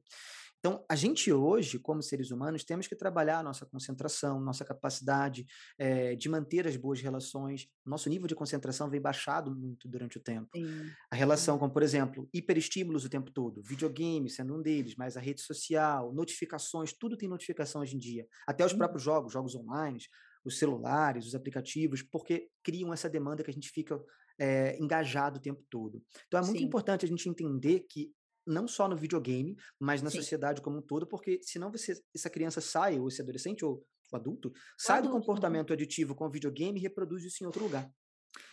[0.59, 5.45] Então, a gente hoje, como seres humanos, temos que trabalhar a nossa concentração, nossa capacidade
[5.77, 7.67] é, de manter as boas relações.
[7.85, 10.49] Nosso nível de concentração vem baixado muito durante o tempo.
[10.53, 10.91] Sim.
[11.09, 15.21] A relação com, por exemplo, hiperestímulos o tempo todo, videogame sendo um deles, mas a
[15.21, 18.27] rede social, notificações, tudo tem notificação hoje em dia.
[18.45, 18.77] Até os Sim.
[18.77, 19.99] próprios jogos, jogos online,
[20.45, 23.99] os celulares, os aplicativos, porque criam essa demanda que a gente fica
[24.37, 26.01] é, engajado o tempo todo.
[26.27, 26.65] Então é muito Sim.
[26.65, 28.11] importante a gente entender que
[28.45, 30.17] não só no videogame, mas na Sim.
[30.17, 34.15] sociedade como um todo, porque senão você, essa criança sai, ou esse adolescente, ou o
[34.15, 35.25] adulto, sai adulto, do né?
[35.25, 35.73] comportamento né?
[35.73, 37.89] aditivo com o videogame e reproduz isso em outro lugar.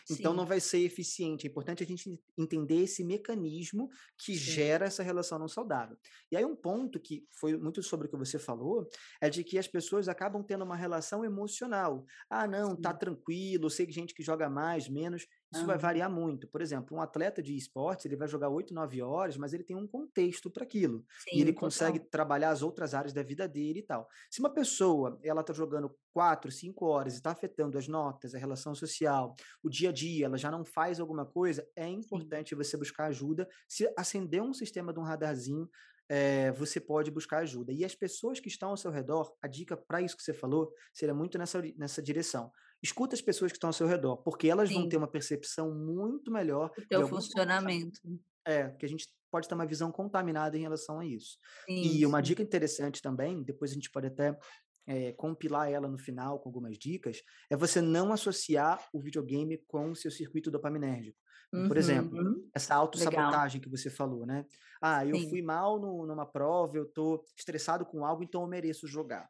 [0.09, 0.37] Então Sim.
[0.37, 1.47] não vai ser eficiente.
[1.47, 4.39] É importante a gente entender esse mecanismo que Sim.
[4.39, 5.97] gera essa relação não saudável.
[6.31, 8.87] E aí um ponto que foi muito sobre o que você falou
[9.21, 12.05] é de que as pessoas acabam tendo uma relação emocional.
[12.29, 12.81] Ah, não, tá Sim.
[12.81, 15.25] tá tranquilo, sei que gente que joga mais, menos.
[15.53, 16.47] Isso vai variar muito.
[16.47, 19.75] Por exemplo, um atleta de esportes, ele vai jogar 8, 9 horas, mas ele tem
[19.75, 21.05] um contexto para aquilo.
[21.31, 24.07] e ele consegue trabalhar as outras áreas da vida dele e tal.
[24.29, 28.37] Se uma pessoa, ela está jogando 4, 5 horas e está afetando as notas, a
[28.37, 32.55] relação social, o dia a dia, ela já não faz alguma coisa, é importante Sim.
[32.55, 33.47] você buscar ajuda.
[33.67, 35.69] Se acender um sistema de um radarzinho,
[36.09, 37.71] é, você pode buscar ajuda.
[37.71, 40.71] E as pessoas que estão ao seu redor, a dica para isso que você falou,
[40.93, 42.51] seria muito nessa, nessa direção.
[42.83, 44.75] Escuta as pessoas que estão ao seu redor, porque elas Sim.
[44.75, 46.69] vão ter uma percepção muito melhor.
[46.77, 47.99] Do teu funcionamento.
[48.45, 51.37] É, que a gente pode ter uma visão contaminada em relação a isso.
[51.65, 54.37] Sim, e uma dica interessante também, depois a gente pode até
[54.85, 59.91] é, compilar ela no final com algumas dicas, é você não associar o videogame com
[59.91, 61.17] o seu circuito dopaminérgico.
[61.53, 62.49] Uhum, Por exemplo, uhum.
[62.53, 64.45] essa autossabotagem que você falou, né?
[64.81, 65.29] Ah, eu Sim.
[65.29, 69.29] fui mal no, numa prova, eu tô estressado com algo, então eu mereço jogar.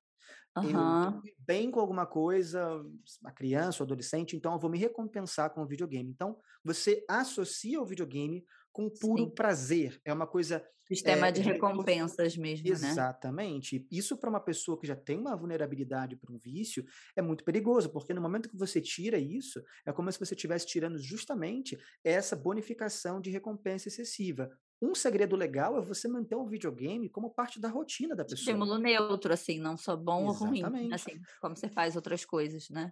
[0.58, 1.06] Uhum.
[1.16, 2.84] Eu bem com alguma coisa,
[3.26, 6.10] a criança, o adolescente, então eu vou me recompensar com o videogame.
[6.10, 9.30] Então, você associa o videogame com puro Sim.
[9.30, 10.02] prazer.
[10.04, 10.66] É uma coisa.
[10.86, 12.84] Sistema é, de recompensas mesmo, Exatamente.
[12.84, 12.92] né?
[12.92, 13.88] Exatamente.
[13.90, 16.84] Isso para uma pessoa que já tem uma vulnerabilidade para um vício
[17.16, 20.68] é muito perigoso, porque no momento que você tira isso, é como se você estivesse
[20.68, 24.50] tirando justamente essa bonificação de recompensa excessiva.
[24.84, 28.40] Um segredo legal é você manter o videogame como parte da rotina da pessoa.
[28.40, 30.64] Estímulo neutro, assim, não só bom Exatamente.
[30.66, 30.94] ou ruim.
[30.94, 32.92] Assim, como você faz outras coisas, né?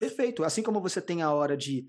[0.00, 0.42] Perfeito.
[0.42, 1.86] Assim como você tem a hora de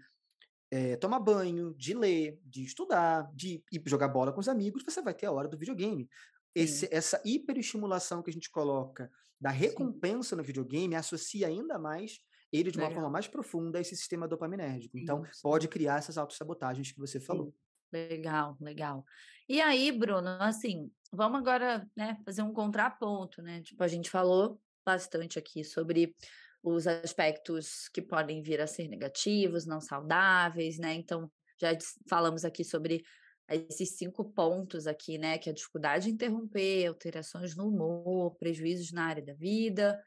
[0.70, 5.02] é, tomar banho, de ler, de estudar, de ir jogar bola com os amigos, você
[5.02, 6.08] vai ter a hora do videogame.
[6.54, 10.36] Esse, essa hiperestimulação que a gente coloca da recompensa Sim.
[10.36, 12.20] no videogame associa ainda mais
[12.52, 13.02] ele de uma Legal.
[13.02, 14.98] forma mais profunda a esse sistema dopaminérgico.
[14.98, 15.42] Então, Isso.
[15.42, 17.54] pode criar essas autossabotagens que você falou.
[17.92, 19.06] Legal, legal.
[19.50, 23.64] E aí, Bruno, assim, vamos agora né, fazer um contraponto, né?
[23.64, 26.16] Tipo, a gente falou bastante aqui sobre
[26.62, 30.94] os aspectos que podem vir a ser negativos, não saudáveis, né?
[30.94, 31.76] Então, já
[32.08, 33.04] falamos aqui sobre
[33.50, 35.40] esses cinco pontos aqui, né?
[35.40, 40.00] Que é a dificuldade de interromper, alterações no humor, prejuízos na área da vida,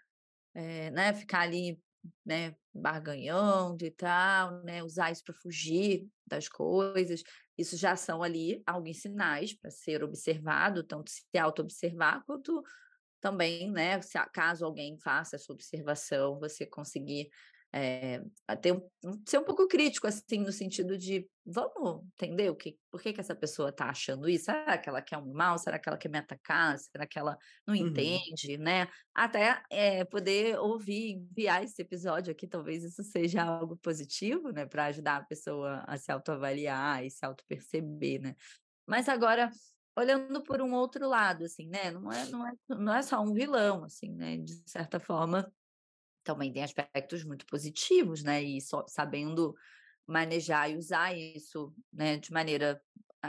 [0.54, 1.12] é, né?
[1.14, 1.80] Ficar ali,
[2.24, 2.54] né?
[2.72, 4.84] Barganhando e tal, né?
[4.84, 7.24] Usar isso para fugir das coisas.
[7.62, 12.62] Isso já são ali alguns sinais para ser observado, tanto se auto-observar quanto
[13.20, 17.30] também, né, se caso alguém faça essa observação, você conseguir
[17.74, 18.22] é,
[18.60, 18.82] ter um,
[19.26, 23.20] ser um pouco crítico, assim, no sentido de vamos entender o que, por que, que
[23.20, 24.44] essa pessoa está achando isso?
[24.44, 25.56] Será que ela quer um mal?
[25.58, 26.78] Será que ela quer me atacar?
[26.78, 27.88] Será que ela não uhum.
[27.88, 28.88] entende, né?
[29.14, 34.66] Até é, poder ouvir, enviar esse episódio aqui, talvez isso seja algo positivo, né?
[34.66, 38.36] Para ajudar a pessoa a se autoavaliar e se auto-perceber, né?
[38.86, 39.50] Mas agora,
[39.96, 41.90] olhando por um outro lado, assim, né?
[41.90, 44.36] Não é, não é, não é só um vilão, assim, né?
[44.36, 45.50] De certa forma,
[46.22, 48.42] também tem aspectos muito positivos, né?
[48.42, 49.54] E só sabendo
[50.06, 52.80] manejar e usar isso, né, de maneira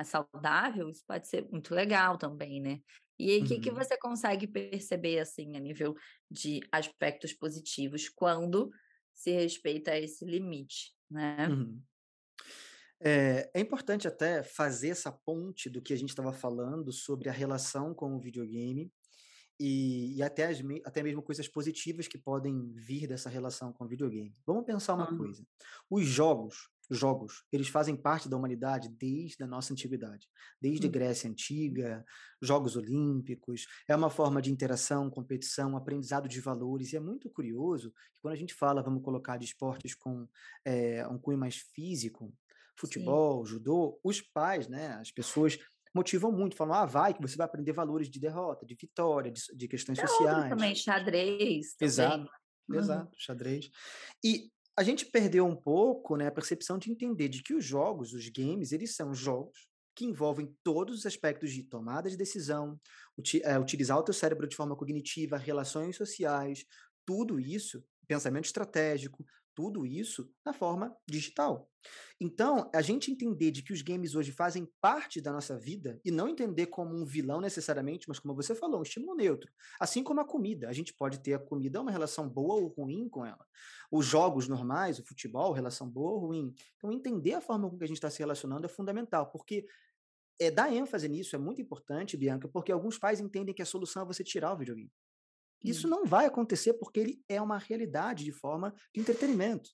[0.03, 2.79] saudável, isso pode ser muito legal também, né?
[3.19, 3.47] E aí, o uhum.
[3.47, 3.75] que, que uhum.
[3.75, 5.95] você consegue perceber, assim, a nível
[6.32, 8.71] de aspectos positivos, quando
[9.13, 11.47] se respeita esse limite, né?
[11.47, 11.82] Uhum.
[12.99, 17.34] É, é, importante até fazer essa ponte do que a gente estava falando sobre a
[17.34, 18.91] relação com o videogame
[19.60, 23.88] e, e até, as, até mesmo coisas positivas que podem vir dessa relação com o
[23.88, 24.34] videogame.
[24.46, 25.46] Vamos pensar uma coisa:
[25.89, 30.28] os jogos, jogos, eles fazem parte da humanidade desde a nossa antiguidade,
[30.62, 30.92] desde a hum.
[30.92, 32.06] Grécia Antiga,
[32.42, 37.92] Jogos Olímpicos, é uma forma de interação, competição, aprendizado de valores, e é muito curioso
[38.13, 40.28] que quando a gente fala, vamos colocar, de esportes com
[40.66, 42.34] é, um cunho mais físico,
[42.76, 43.54] futebol, Sim.
[43.54, 45.58] judô, os pais, né, as pessoas
[45.93, 49.41] motivam muito, falam, ah, vai, que você vai aprender valores de derrota, de vitória, de,
[49.56, 50.49] de questões é sociais.
[50.49, 51.75] também, xadrez.
[51.75, 51.88] Também.
[51.88, 52.29] Exato,
[52.67, 52.75] uhum.
[52.75, 53.69] exato, xadrez.
[54.23, 58.13] E a gente perdeu um pouco né, a percepção de entender de que os jogos,
[58.13, 62.79] os games, eles são jogos que envolvem todos os aspectos de tomada de decisão,
[63.43, 66.65] é, utilizar o teu cérebro de forma cognitiva, relações sociais,
[67.06, 69.23] tudo isso, pensamento estratégico,
[69.56, 71.70] tudo isso na forma digital.
[72.20, 76.12] Então, a gente entender de que os games hoje fazem parte da nossa vida e
[76.12, 79.52] não entender como um vilão necessariamente, mas como você falou, um estímulo neutro.
[79.80, 80.70] Assim como a comida.
[80.70, 83.46] A gente pode ter a comida uma relação boa ou ruim com ela.
[83.92, 86.54] Os jogos normais, o futebol, relação boa ou ruim.
[86.78, 89.66] Então, entender a forma com que a gente está se relacionando é fundamental, porque
[90.39, 94.04] é, dar ênfase nisso é muito importante, Bianca, porque alguns pais entendem que a solução
[94.04, 94.92] é você tirar o videogame.
[95.63, 99.69] Isso não vai acontecer porque ele é uma realidade de forma de entretenimento.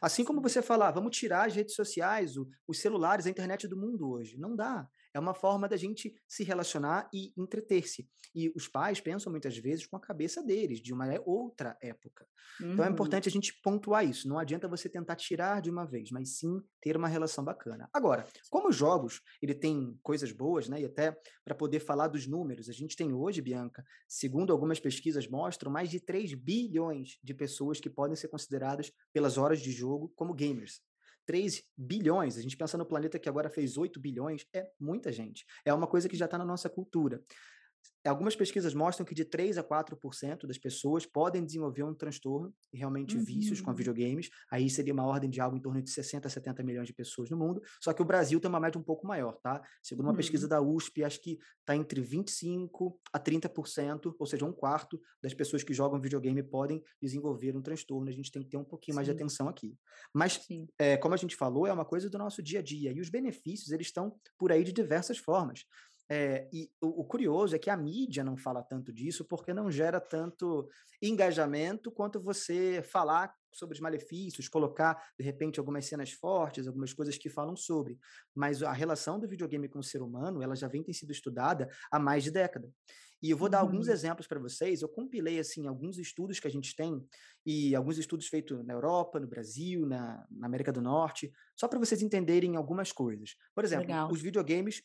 [0.00, 3.76] Assim como você falar, vamos tirar as redes sociais, o, os celulares, a internet do
[3.76, 4.38] mundo hoje.
[4.38, 4.86] Não dá.
[5.14, 8.08] É uma forma da gente se relacionar e entreter-se.
[8.34, 12.26] E os pais pensam muitas vezes com a cabeça deles, de uma outra época.
[12.60, 12.72] Uhum.
[12.72, 12.94] Então é uhum.
[12.94, 14.28] importante a gente pontuar isso.
[14.28, 17.88] Não adianta você tentar tirar de uma vez, mas sim ter uma relação bacana.
[17.92, 20.80] Agora, como os jogos, ele tem coisas boas, né?
[20.80, 25.28] E até para poder falar dos números, a gente tem hoje, Bianca, segundo algumas pesquisas
[25.28, 30.10] mostram, mais de 3 bilhões de pessoas que podem ser consideradas pelas horas de jogo
[30.16, 30.80] como gamers.
[31.26, 35.44] 3 bilhões, a gente pensa no planeta que agora fez 8 bilhões, é muita gente.
[35.64, 37.22] É uma coisa que já está na nossa cultura.
[38.04, 42.78] Algumas pesquisas mostram que de 3 a 4% das pessoas podem desenvolver um transtorno e
[42.78, 43.24] realmente uhum.
[43.24, 43.76] vícios com uhum.
[43.76, 44.28] videogames.
[44.50, 47.30] Aí seria uma ordem de algo em torno de 60 a 70 milhões de pessoas
[47.30, 47.62] no mundo.
[47.80, 49.62] Só que o Brasil tem uma média um pouco maior, tá?
[49.80, 50.16] Segundo uma uhum.
[50.16, 55.32] pesquisa da USP, acho que está entre 25 a 30%, ou seja, um quarto das
[55.32, 58.08] pessoas que jogam videogame podem desenvolver um transtorno.
[58.08, 58.96] A gente tem que ter um pouquinho Sim.
[58.96, 59.76] mais de atenção aqui.
[60.12, 60.40] Mas,
[60.76, 62.90] é, como a gente falou, é uma coisa do nosso dia a dia.
[62.90, 65.64] E os benefícios, eles estão por aí de diversas formas.
[66.14, 69.70] É, e o, o, curioso é que a mídia não fala tanto disso porque não
[69.70, 70.68] gera tanto
[71.00, 77.16] engajamento quanto você falar sobre os malefícios, colocar, de repente, algumas cenas fortes, algumas coisas
[77.16, 77.98] que falam sobre.
[78.34, 81.66] Mas a relação do videogame com o ser humano, ela já vem ter sido estudada
[81.90, 82.70] há mais de década.
[83.22, 83.92] E eu vou dar alguns uhum.
[83.92, 84.82] exemplos para vocês.
[84.82, 87.06] Eu compilei assim alguns estudos que a gente tem
[87.46, 91.78] e alguns estudos feitos na Europa, no Brasil, na, na América do Norte, só para
[91.78, 93.36] vocês entenderem algumas coisas.
[93.54, 94.10] Por exemplo, Legal.
[94.10, 94.82] os videogames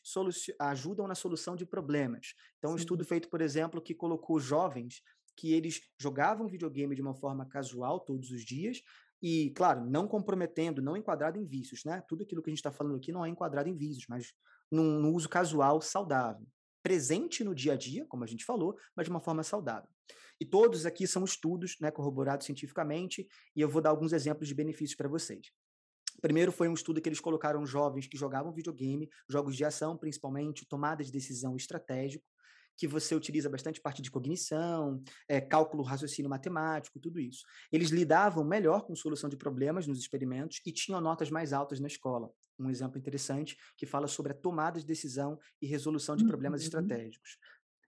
[0.60, 2.34] ajudam na solução de problemas.
[2.58, 2.74] Então, Sim.
[2.74, 5.02] um estudo feito, por exemplo, que colocou jovens
[5.36, 8.82] que eles jogavam videogame de uma forma casual todos os dias
[9.20, 12.02] e, claro, não comprometendo, não enquadrado em vícios, né?
[12.08, 14.32] Tudo aquilo que a gente está falando aqui não é enquadrado em vícios, mas
[14.70, 16.46] num, num uso casual saudável
[16.82, 19.88] presente no dia a dia, como a gente falou, mas de uma forma saudável.
[20.40, 24.54] E todos aqui são estudos né, corroborados cientificamente, e eu vou dar alguns exemplos de
[24.54, 25.50] benefícios para vocês.
[26.20, 30.66] Primeiro foi um estudo que eles colocaram jovens que jogavam videogame, jogos de ação principalmente,
[30.66, 32.24] tomada de decisão estratégico,
[32.76, 37.44] que você utiliza bastante parte de cognição, é, cálculo, raciocínio matemático, tudo isso.
[37.72, 41.88] Eles lidavam melhor com solução de problemas nos experimentos e tinham notas mais altas na
[41.88, 42.30] escola.
[42.58, 46.66] Um exemplo interessante que fala sobre a tomada de decisão e resolução de problemas uhum.
[46.66, 47.38] estratégicos.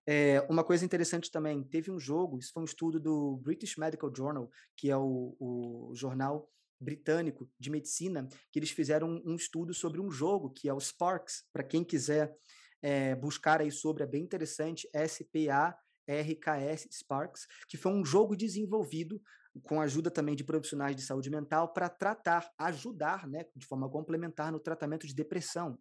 [0.07, 4.13] É, uma coisa interessante também, teve um jogo, isso foi um estudo do British Medical
[4.15, 10.01] Journal, que é o, o jornal britânico de medicina, que eles fizeram um, estudo sobre
[10.01, 12.35] um jogo que é o Sparks, para quem quiser
[12.83, 19.21] é, buscar aí sobre, é bem interessante, S-P-A-R-K-S, Sparks, que foi um jogo desenvolvido
[19.63, 23.89] com a ajuda também de profissionais de saúde mental para tratar, ajudar, né, de forma
[23.89, 25.79] complementar no tratamento de depressão.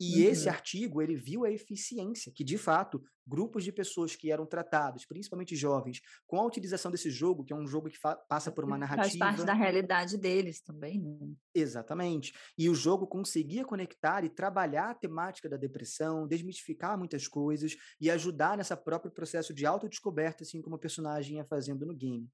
[0.00, 0.30] E uhum.
[0.30, 5.04] esse artigo, ele viu a eficiência, que de fato, grupos de pessoas que eram tratados,
[5.04, 8.78] principalmente jovens, com a utilização desse jogo, que é um jogo que passa por uma
[8.78, 9.06] narrativa...
[9.06, 11.34] Faz parte da realidade deles também, né?
[11.54, 12.32] Exatamente.
[12.56, 18.10] E o jogo conseguia conectar e trabalhar a temática da depressão, desmistificar muitas coisas e
[18.10, 22.26] ajudar nessa próprio processo de autodescoberta, assim como o personagem ia fazendo no game.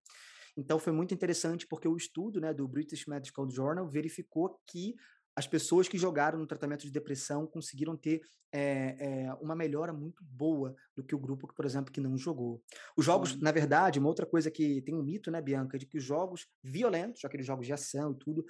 [0.57, 4.95] Então foi muito interessante porque o estudo né, do British Medical Journal verificou que
[5.37, 10.25] as pessoas que jogaram no tratamento de depressão conseguiram ter é, é, uma melhora muito
[10.25, 12.63] boa do que o grupo, por exemplo, que não jogou.
[12.97, 13.41] Os jogos, Sim.
[13.43, 16.47] na verdade, uma outra coisa que tem um mito, né, Bianca, de que os jogos
[16.65, 18.47] violentos, aqueles jogos de ação e tudo,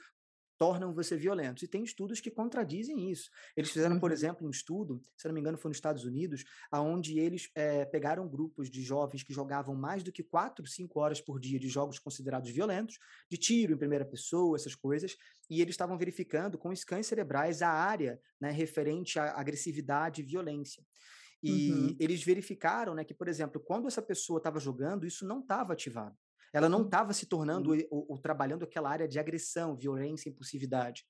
[0.59, 1.65] tornam você violento.
[1.65, 3.31] E tem estudos que contradizem isso.
[3.57, 4.15] Eles fizeram, por uhum.
[4.15, 8.29] exemplo, um estudo, se não me engano, foi nos Estados Unidos, aonde eles é, pegaram
[8.29, 11.99] grupos de jovens que jogavam mais do que 4, 5 horas por dia de jogos
[11.99, 12.99] considerados violentos,
[13.31, 15.17] de tiro em primeira pessoa, essas coisas,
[15.51, 20.83] e eles estavam verificando com scans cerebrais a área né, referente à agressividade e violência.
[21.43, 21.97] E uhum.
[22.01, 26.17] eles verificaram né, que, por exemplo, quando essa pessoa estava jogando, isso não estava ativado.
[26.53, 31.05] Ela não estava se tornando ou, ou, trabalhando aquela área de agressão, violência, impulsividade.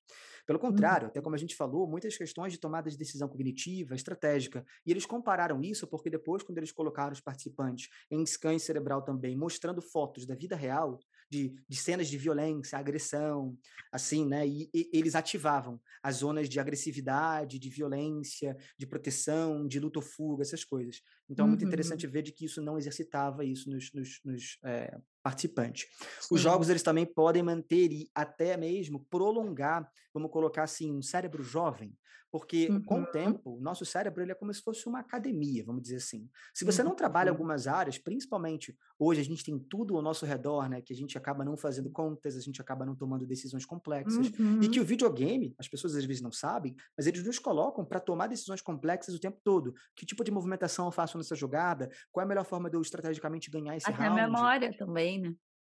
[0.46, 4.64] Pelo contrário, até como a gente falou, muitas questões de tomada de decisão cognitiva, estratégica.
[4.86, 9.36] E eles compararam isso porque depois, quando eles colocaram os participantes em scan cerebral também,
[9.36, 13.56] mostrando fotos da vida real, de, de, cenas de violência, agressão,
[13.90, 14.46] assim, né?
[14.46, 20.02] E, e, eles ativavam as zonas de agressividade, de violência, de proteção, de luta ou
[20.04, 21.02] fuga, essas coisas.
[21.28, 21.68] Então é muito uhum.
[21.68, 24.96] interessante ver de que isso não exercitava isso nos, nos, nos é,
[25.26, 25.88] participantes.
[26.20, 26.36] Sim.
[26.36, 31.42] Os jogos eles também podem manter e até mesmo prolongar, vamos colocar assim, um cérebro
[31.42, 31.92] jovem,
[32.30, 32.82] porque uhum.
[32.82, 33.12] com o uhum.
[33.12, 36.28] tempo, o nosso cérebro ele é como se fosse uma academia, vamos dizer assim.
[36.52, 36.88] Se você uhum.
[36.88, 40.92] não trabalha algumas áreas, principalmente hoje a gente tem tudo ao nosso redor, né, que
[40.92, 44.62] a gente acaba não fazendo contas, a gente acaba não tomando decisões complexas, uhum.
[44.62, 44.88] e que o uhum.
[44.88, 49.14] videogame, as pessoas às vezes não sabem, mas eles nos colocam para tomar decisões complexas
[49.14, 49.74] o tempo todo.
[49.94, 51.88] Que tipo de movimentação eu faço nessa jogada?
[52.10, 54.20] Qual é a melhor forma de eu estrategicamente ganhar esse Até round?
[54.20, 55.34] Até a memória também, né?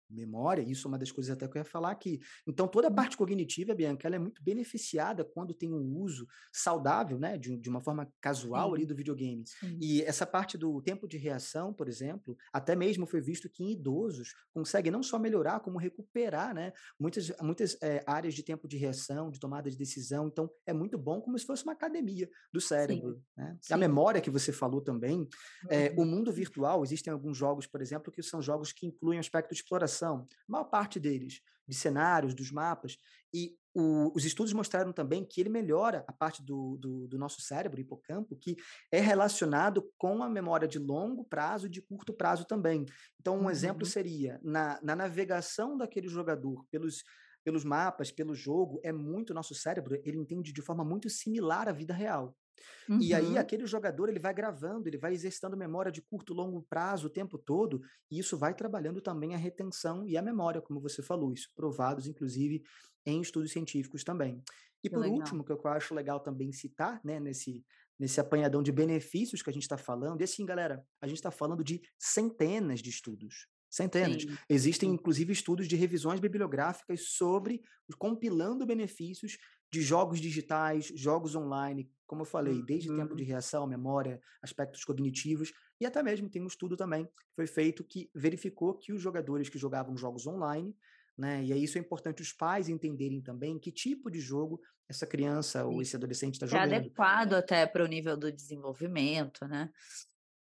[0.10, 2.20] Memória, isso é uma das coisas até que eu ia falar aqui.
[2.48, 7.20] Então, toda a parte cognitiva, Bianca, ela é muito beneficiada quando tem um uso saudável,
[7.20, 8.76] né, de, de uma forma casual Sim.
[8.76, 9.44] ali do videogame.
[9.46, 9.78] Sim.
[9.80, 13.72] E essa parte do tempo de reação, por exemplo, até mesmo foi visto que em
[13.72, 18.78] idosos consegue não só melhorar, como recuperar, né, muitas, muitas é, áreas de tempo de
[18.78, 20.28] reação, de tomada de decisão.
[20.28, 23.22] Então, é muito bom como se fosse uma academia do cérebro.
[23.38, 23.58] Né?
[23.70, 25.28] A memória que você falou também,
[25.70, 26.06] é, o uhum.
[26.06, 29.99] mundo virtual, existem alguns jogos, por exemplo, que são jogos que incluem aspecto de exploração
[30.08, 32.98] a maior parte deles, de cenários, dos mapas,
[33.34, 37.42] e o, os estudos mostraram também que ele melhora a parte do, do, do, nosso
[37.42, 38.58] cérebro, hipocampo, que
[38.92, 42.86] é relacionado com a memória de longo prazo e de curto prazo também.
[43.20, 43.52] Então, um uhum.
[43.52, 47.04] exemplo seria, na, na navegação daquele jogador pelos
[47.44, 51.72] pelos mapas, pelo jogo, é muito nosso cérebro, ele entende de forma muito similar à
[51.72, 52.36] vida real.
[52.88, 53.00] Uhum.
[53.02, 57.08] E aí aquele jogador ele vai gravando, ele vai exercitando memória de curto, longo prazo
[57.08, 61.02] o tempo todo, e isso vai trabalhando também a retenção e a memória, como você
[61.02, 62.64] falou, isso provados inclusive
[63.06, 64.42] em estudos científicos também.
[64.84, 65.18] E que por legal.
[65.18, 67.66] último, que eu acho legal também citar, né, nesse
[68.00, 71.30] nesse apanhadão de benefícios que a gente está falando, e assim, galera, a gente está
[71.30, 73.48] falando de centenas de estudos.
[73.70, 74.24] Centenas.
[74.24, 74.38] Sim.
[74.50, 77.62] Existem, inclusive, estudos de revisões bibliográficas sobre
[77.98, 79.38] compilando benefícios
[79.72, 82.98] de jogos digitais, jogos online, como eu falei, desde uhum.
[82.98, 87.48] tempo de reação, memória, aspectos cognitivos, e até mesmo tem um estudo também que foi
[87.48, 90.76] feito que verificou que os jogadores que jogavam jogos online,
[91.18, 95.06] né, e aí isso é importante os pais entenderem também que tipo de jogo essa
[95.06, 96.74] criança ou esse adolescente está jogando.
[96.74, 99.70] É adequado até para o nível do desenvolvimento, né?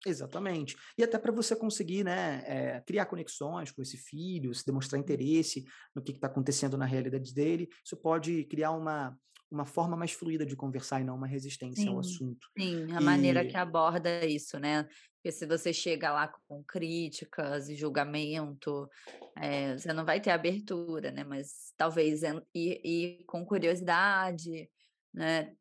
[0.06, 0.76] Exatamente.
[0.97, 5.04] E até para você conseguir né, é, criar conexões com esse filho, se demonstrar uhum.
[5.04, 5.64] interesse
[5.95, 9.16] no que está acontecendo na realidade dele, isso pode criar uma,
[9.52, 12.47] uma forma mais fluida de conversar e não uma resistência sim, ao assunto.
[12.58, 13.04] Sim, a e...
[13.04, 14.88] maneira que aborda isso, né?
[15.16, 18.89] Porque se você chega lá com críticas e julgamento,
[19.38, 21.24] é, você não vai ter abertura, né?
[21.24, 24.68] Mas talvez ir, ir com curiosidade,
[25.14, 25.54] né?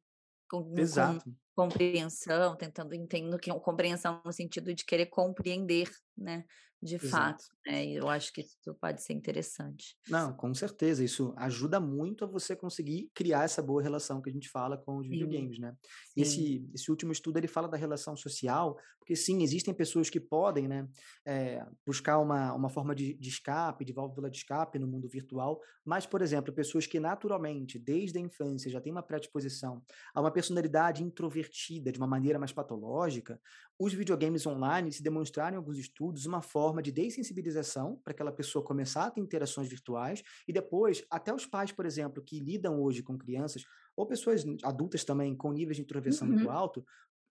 [0.49, 1.23] Com, Exato.
[1.25, 5.91] Com compreensão, tentando entender que é compreensão no sentido de querer compreender,
[6.21, 6.45] né,
[6.83, 7.11] de Exato.
[7.11, 7.45] fato.
[7.67, 7.87] Né?
[7.87, 9.97] Eu acho que isso pode ser interessante.
[10.09, 11.05] Não, com certeza.
[11.05, 14.99] Isso ajuda muito a você conseguir criar essa boa relação que a gente fala com
[14.99, 15.13] os sim.
[15.13, 15.75] videogames, né?
[15.83, 16.21] Sim.
[16.21, 20.69] Esse, esse último estudo ele fala da relação social, porque sim, existem pessoas que podem,
[20.69, 20.89] né,
[21.27, 25.61] é, buscar uma, uma forma de, de escape, de válvula de escape no mundo virtual,
[25.85, 29.83] mas, por exemplo, pessoas que naturalmente, desde a infância, já têm uma predisposição
[30.15, 33.41] a uma personalidade introvertida de uma maneira mais patológica,
[33.79, 38.65] os videogames online se demonstraram em alguns estudos uma forma de dessensibilização para aquela pessoa
[38.65, 43.03] começar a ter interações virtuais e depois até os pais, por exemplo, que lidam hoje
[43.03, 43.65] com crianças
[43.97, 46.35] ou pessoas adultas também com níveis de introversão uhum.
[46.35, 46.85] muito alto,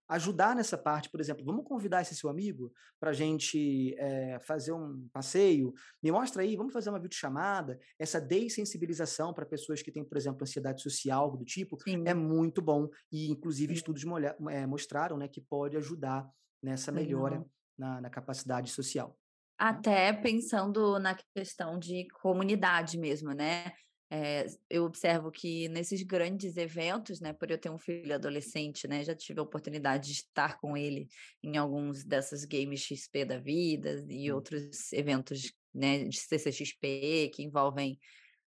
[0.10, 4.72] ajudar nessa parte, por exemplo, vamos convidar esse seu amigo para a gente é, fazer
[4.72, 5.72] um passeio,
[6.02, 10.42] me mostra aí, vamos fazer uma videochamada, essa dessensibilização para pessoas que têm, por exemplo,
[10.42, 12.04] ansiedade social, algo do tipo, é Sim.
[12.08, 13.78] é muito bom e, inclusive, Sim.
[13.78, 14.04] estudos
[14.50, 16.28] é, mostraram né, que pode ajudar
[16.62, 17.46] nessa melhora
[17.80, 19.10] na, na, capacidade social.
[19.10, 19.14] Né?
[19.58, 23.72] Até pensando na questão de comunidade mesmo, né?
[24.12, 29.04] É, eu observo que nesses grandes eventos, né, por eu ter um filho adolescente, né,
[29.04, 31.08] já tive a oportunidade de estar com ele
[31.44, 38.00] em alguns dessas games XP da vida e outros eventos, né, de CCXP que envolvem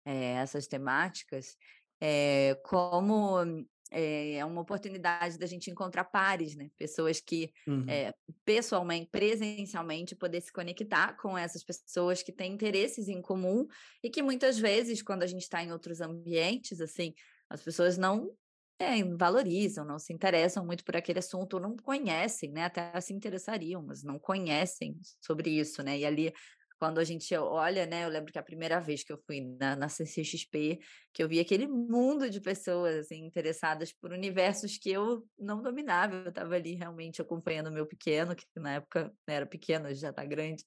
[0.03, 1.55] é, essas temáticas,
[2.01, 6.69] é, como é, é uma oportunidade da gente encontrar pares, né?
[6.77, 7.85] Pessoas que uhum.
[7.89, 8.13] é,
[8.45, 13.67] pessoalmente, presencialmente, poder se conectar com essas pessoas que têm interesses em comum
[14.01, 17.13] e que muitas vezes, quando a gente está em outros ambientes, assim,
[17.49, 18.31] as pessoas não
[18.79, 22.65] é, valorizam, não se interessam muito por aquele assunto, ou não conhecem, né?
[22.65, 25.99] Até se interessariam, mas não conhecem sobre isso, né?
[25.99, 26.33] E ali
[26.81, 28.05] quando a gente olha, né?
[28.05, 30.79] Eu lembro que a primeira vez que eu fui na, na CCXP,
[31.13, 36.15] que eu vi aquele mundo de pessoas assim, interessadas por universos que eu não dominava.
[36.15, 40.25] Eu estava ali realmente acompanhando o meu pequeno, que na época era pequeno, já está
[40.25, 40.63] grande,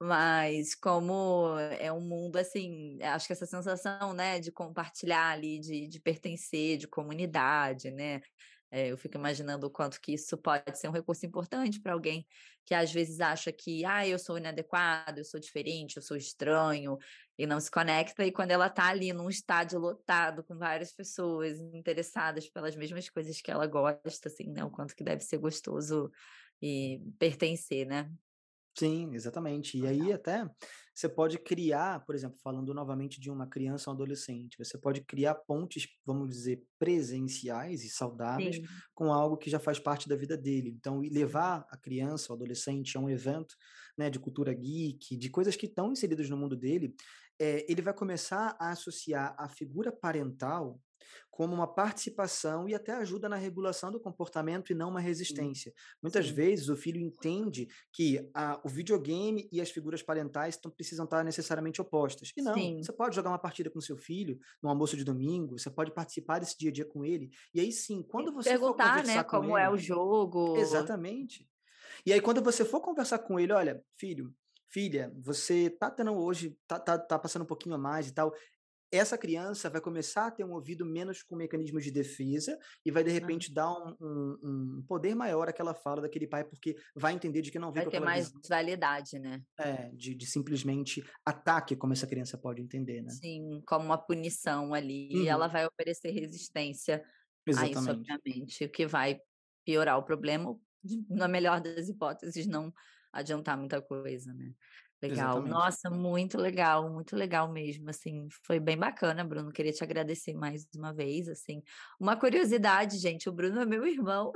[0.00, 5.86] mas como é um mundo assim, acho que essa sensação, né, de compartilhar ali, de,
[5.86, 8.22] de pertencer, de comunidade, né?
[8.70, 12.26] É, eu fico imaginando o quanto que isso pode ser um recurso importante para alguém
[12.64, 16.96] que às vezes acha que, ah, eu sou inadequado, eu sou diferente, eu sou estranho,
[17.36, 18.24] e não se conecta.
[18.24, 23.40] E quando ela está ali num estádio lotado, com várias pessoas interessadas pelas mesmas coisas
[23.40, 24.62] que ela gosta, assim, né?
[24.62, 26.10] O quanto que deve ser gostoso
[26.62, 28.08] e pertencer, né?
[28.80, 29.76] Sim, exatamente.
[29.78, 30.48] E aí até
[30.94, 35.34] você pode criar, por exemplo, falando novamente de uma criança ou adolescente, você pode criar
[35.34, 40.36] pontes, vamos dizer, presenciais e saudáveis Sim, com algo que já faz parte da vida
[40.36, 40.70] dele.
[40.70, 43.54] Então, levar a criança ou adolescente a um evento,
[43.98, 46.94] né, de cultura geek, de coisas que estão inseridas no mundo dele,
[47.38, 50.80] eh, ele vai começar a associar a figura parental
[51.30, 55.72] como uma participação e até ajuda na regulação do comportamento e não uma sim, resistência.
[56.02, 60.70] Muitas sim, vezes o filho entende que a, o videogame e as figuras parentais tão,
[60.70, 62.32] precisam estar necessariamente opostas.
[62.36, 62.82] E não, sim.
[62.82, 66.40] você pode jogar uma partida com seu filho no almoço de domingo, você pode participar
[66.40, 67.30] desse dia a dia com ele.
[67.54, 70.56] E aí sim, quando você for perguntar, né, conversar com como é ele, o jogo.
[70.56, 71.48] exatamente.
[72.04, 74.34] E aí quando você for conversar com ele, olha, filho,
[74.68, 78.32] filha, você tá tendo hoje, tá, tá, tá passando um pouquinho a mais e tal
[78.92, 83.04] essa criança vai começar a ter um ouvido menos com mecanismos de defesa e vai,
[83.04, 87.42] de repente, dar um, um, um poder maior àquela fala daquele pai, porque vai entender
[87.42, 89.44] de que não vem Vai ter mais visão validade, né.
[89.58, 93.20] é, de, de simplesmente ataque, como essa criança pode entender, né?
[93.22, 97.04] Sim, como uma punição ali, e ela Uhum, vai oferecer resistência
[97.52, 99.20] a isso, exatamente, obviamente, o que vai
[99.64, 100.56] piorar o problema,
[101.08, 102.72] na melhor das hipóteses, não
[103.12, 104.54] adiantar muita coisa, né.
[105.02, 105.28] Legal.
[105.36, 105.50] exatamente.
[105.50, 110.66] Nossa, muito legal, muito legal mesmo, assim, foi bem bacana, Bruno, queria te agradecer mais
[110.76, 111.62] uma vez, assim.
[111.98, 114.32] Uma curiosidade, gente, o Bruno é meu irmão.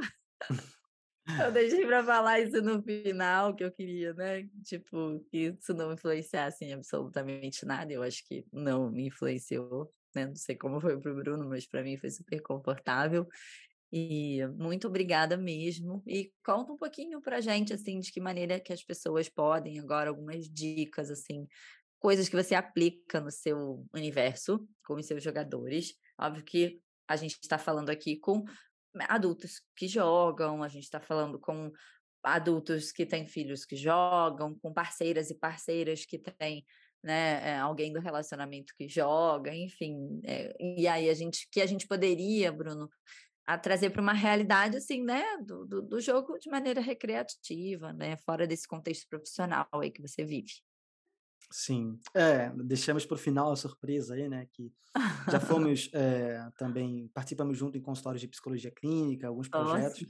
[1.46, 5.92] Eu deixei pra falar isso no final, que eu queria, né, tipo, que isso não
[5.92, 11.00] influenciasse em absolutamente nada, eu acho que não me influenciou, né, não sei como foi
[11.00, 13.26] para o Bruno, mas para mim foi super confortável.
[13.96, 16.02] E muito obrigada mesmo.
[16.04, 20.10] E conta um pouquinho pra gente, assim, de que maneira que as pessoas podem agora,
[20.10, 21.46] algumas dicas, assim,
[22.00, 25.94] coisas que você aplica no seu universo, com os seus jogadores.
[26.18, 28.44] Óbvio que a gente está falando aqui com
[29.08, 31.70] adultos que jogam, a gente está falando com
[32.20, 36.64] adultos que têm filhos que jogam, com parceiras e parceiras que têm,
[37.00, 40.20] né, eh, alguém do relacionamento que joga, enfim.
[40.24, 42.88] eh, e aí a gente que a gente poderia, Bruno,
[43.46, 48.16] a trazer para uma realidade, assim, né, do do do jogo de maneira recreativa, né,
[48.18, 50.52] fora desse contexto profissional aí que você vive.
[51.52, 54.72] Sim, é, deixamos para o final a surpresa aí, né, que
[55.28, 60.06] já fomos, eh, também participamos junto em consultórios de psicologia clínica, alguns projetos,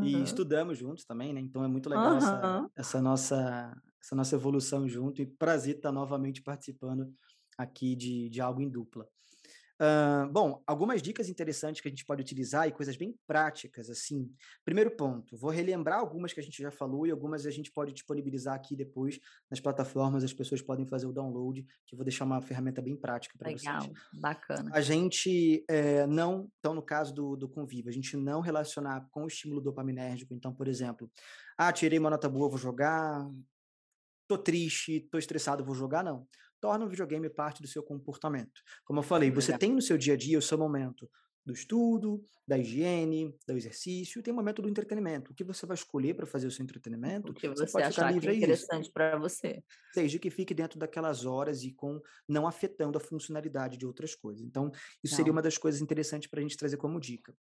[0.00, 0.24] E Aham.
[0.24, 2.70] estudamos juntos também, né, então é muito legal essa Aham.
[2.76, 7.14] essa nossa essa nossa evolução junto e prazer estar novamente participando
[7.58, 9.08] aqui de de algo em dupla.
[9.80, 14.30] Hã, bom, algumas dicas interessantes que a gente pode utilizar e coisas bem práticas, assim.
[14.64, 17.92] Primeiro ponto, vou relembrar algumas que a gente já falou e algumas a gente pode
[17.94, 19.18] disponibilizar aqui depois
[19.50, 22.94] nas plataformas, as pessoas podem fazer o download, que eu vou deixar uma ferramenta bem
[22.96, 23.78] prática para vocês.
[23.78, 24.74] Legal, bacana.
[24.74, 29.24] A gente, eh, não então no caso do do convívio, a gente não relacionar com
[29.24, 31.10] o estímulo dopaminérgico, então, por exemplo:
[31.58, 33.28] "Ah, tirei uma nota boa, vou jogar.
[34.28, 36.28] Tô triste, tô estressado, vou jogar", não.
[36.60, 38.60] Torna o videogame parte do seu comportamento.
[38.84, 41.08] Como eu falei, você tem no seu dia a dia o seu momento
[41.44, 45.32] do estudo, da higiene, do exercício, tem o momento do entretenimento.
[45.32, 47.86] O que você vai escolher para fazer o seu O entretenimento, que você você pode
[47.88, 48.38] achar que é livre isso.
[48.38, 49.62] interessante para você.
[49.94, 54.44] Desde que fique dentro daquelas horas e com não afetando a funcionalidade de outras coisas.
[54.44, 54.70] Então,
[55.02, 55.36] isso seria Legal.
[55.36, 57.34] uma das coisas interessantes para a gente trazer como dica.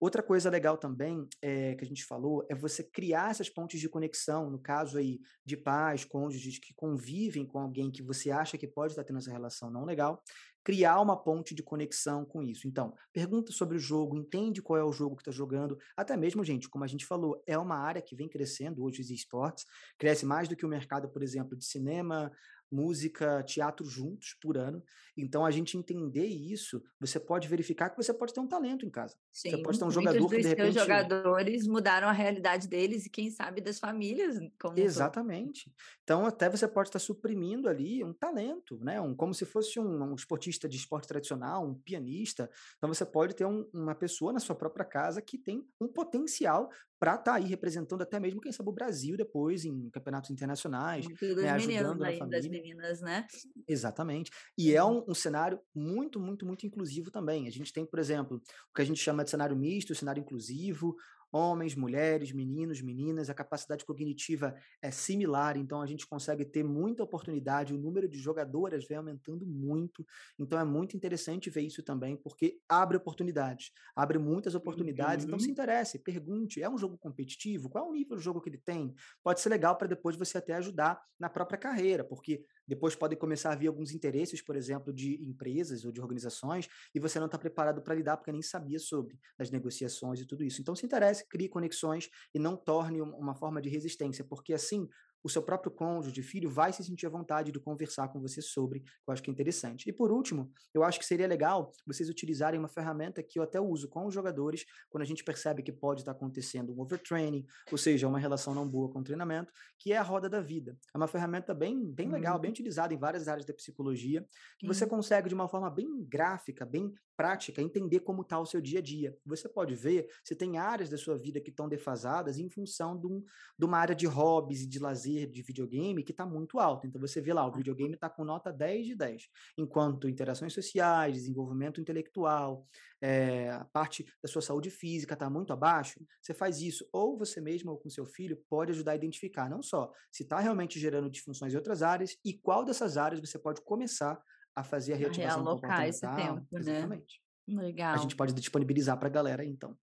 [0.00, 3.88] Outra coisa legal também, eh, que a gente falou, é você criar essas pontes de
[3.88, 8.66] conexão, no caso aí de pais, cônjuges que convivem com alguém que você acha que
[8.66, 10.22] pode estar tendo essa relação não legal,
[10.62, 12.68] criar uma ponte de conexão com isso.
[12.68, 16.44] Então, pergunta sobre o jogo, entende qual é o jogo que está jogando, até mesmo,
[16.44, 19.64] gente, como a gente falou, é uma área que vem crescendo hoje os esportes,
[19.98, 22.30] cresce mais do que o mercado, por exemplo, de cinema,
[22.70, 24.82] música, teatro juntos por ano.
[25.16, 28.90] Então, a gente entender isso, você pode verificar que você pode ter um talento em
[28.90, 29.16] casa.
[29.46, 33.10] Você Sim, pode ter um jogador que, de repente, jogadores mudaram a realidade deles e
[33.10, 35.12] quem sabe das famílias como um todo.
[35.16, 35.72] Exatamente.
[36.04, 39.00] Então, até você pode estar suprimindo ali um talento, né?
[39.00, 42.48] Um, como se fosse um, um esportista de esporte tradicional, um pianista.
[42.76, 46.70] Então, você pode ter um- uma pessoa na sua própria casa que tem um potencial
[47.00, 51.08] para estar aí representando até mesmo, quem sabe, o Brasil depois em campeonatos internacionais,
[51.40, 51.50] né?
[51.50, 52.48] Ajudando na aí, das família.
[52.48, 53.26] meninas, né.
[53.68, 54.30] Exatamente.
[54.58, 54.84] E é Uhum.
[54.84, 57.46] um, um cenário muito, muito, muito inclusivo também.
[57.46, 60.96] A gente tem, por exemplo, o que a gente chama de cenário misto, cenário inclusivo,
[61.32, 67.02] homens, mulheres, meninos, meninas, a capacidade cognitiva é similar, então a gente consegue ter muita
[67.02, 70.04] oportunidade, o número de jogadoras vem aumentando muito,
[70.38, 75.50] então é muito interessante ver isso também, porque abre oportunidades, abre muitas oportunidades, então se
[75.50, 75.52] Uhum.
[75.52, 77.68] interesse, pergunte, é um jogo competitivo?
[77.68, 78.94] Qual é o nível do jogo que ele tem?
[79.22, 83.52] Pode ser legal para depois você até ajudar na própria carreira, porque depois podem começar
[83.52, 87.36] a vir alguns interesses, por exemplo, de empresas ou de organizações, e você não está
[87.36, 90.60] preparado para lidar porque nem sabia sobre as negociações e tudo isso.
[90.60, 94.88] Então, se interesse, crie conexões e não torne um- uma forma de resistência, porque assim
[95.22, 98.82] o seu próprio cônjuge, filho, vai se sentir à vontade de conversar com você sobre,
[99.06, 99.88] eu acho que é interessante.
[99.88, 103.60] E por último, eu acho que seria legal vocês utilizarem uma ferramenta que eu até
[103.60, 107.78] uso com os jogadores quando a gente percebe que pode estar acontecendo um overtraining, ou
[107.78, 110.76] seja, uma relação não boa com o treinamento, que é a roda da vida.
[110.94, 112.52] É uma ferramenta bem, bem legal, bem uhum.
[112.52, 114.26] utilizada em várias áreas da psicologia,
[114.58, 118.62] que você consegue de uma forma bem gráfica, bem prática, entender como está o seu
[118.62, 119.14] dia a dia.
[119.26, 123.06] Você pode ver se tem áreas da sua vida que estão defasadas em função de,
[123.06, 123.22] um,
[123.58, 126.86] de uma área de hobbies e de lazer de videogame que está muito alta.
[126.86, 131.12] Então você vê lá, o videogame está com nota 10 de 10, enquanto interações sociais,
[131.12, 132.66] desenvolvimento intelectual,
[133.02, 137.38] é, a parte da sua saúde física está muito abaixo, você faz isso ou você
[137.38, 141.10] mesmo ou com seu filho pode ajudar a identificar não só se está realmente gerando
[141.10, 144.18] disfunções em outras áreas e qual dessas áreas você pode começar
[144.54, 146.60] a fazer a reativação realocar esse tempo, né?
[146.60, 147.22] Exatamente.
[147.48, 147.94] Legal.
[147.94, 149.76] A gente pode disponibilizar para a galera, então.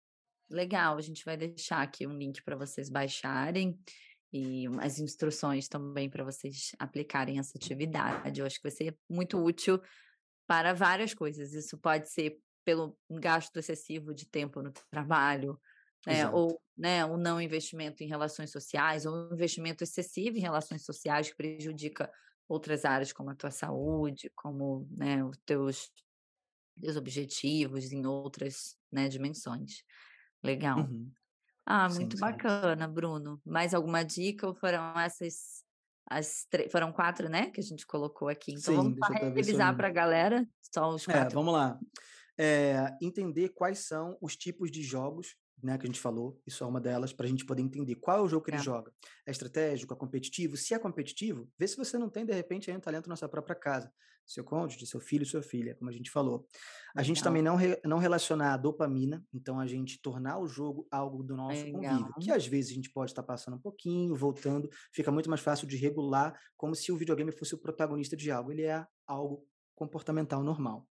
[0.51, 3.79] Legal, a gente vai deixar aqui um link para vocês baixarem
[4.33, 8.41] e as instruções também para vocês aplicarem essa atividade.
[8.41, 9.81] Eu acho que vai ser muito útil
[10.47, 11.55] para várias coisas.
[11.55, 15.59] Isso pode ser pelo gasto excessivo de tempo no trabalho,
[16.07, 16.29] né?
[16.31, 21.31] ou né, o não investimento em relações sociais, ou um investimento excessivo em relações sociais
[21.31, 22.11] que prejudica
[22.49, 25.91] outras áreas como a tua saúde, como né, os teus,
[26.81, 29.83] teus objetivos em outras né, dimensões.
[30.43, 30.81] Legal.
[30.81, 31.11] Uhum.
[31.67, 32.93] Ah, muito sim, bacana, sim.
[32.93, 33.41] Bruno.
[33.45, 35.65] Mais alguma dica ou foram essas
[36.07, 38.53] as foram quatro, né, que a gente colocou aqui.
[38.53, 38.99] Então sim, vamos
[39.35, 41.31] revisar para a galera só os é, quatro.
[41.31, 41.81] É, vamos lá.
[42.37, 46.67] É, entender quais são os tipos de jogos né, que a gente falou, isso é
[46.67, 48.55] uma delas, para a gente poder entender qual é o jogo que é.
[48.55, 48.93] ele joga.
[49.27, 50.57] É estratégico, é competitivo?
[50.57, 53.29] Se é competitivo, vê se você não tem, de repente, aí um talento na sua
[53.29, 53.93] própria casa.
[54.27, 56.47] Seu cônjuge, seu filho, sua filha, como a gente falou.
[56.97, 60.87] A gente também não, re, não relacionar a dopamina, então a gente tornar o jogo
[60.91, 61.99] algo do nosso Legal.
[61.99, 65.43] convívio, que às vezes a gente pode estar passando um pouquinho, voltando, fica muito mais
[65.43, 68.51] fácil de regular, como se o videogame fosse o protagonista de algo.
[68.51, 70.89] Ele é algo comportamental normal.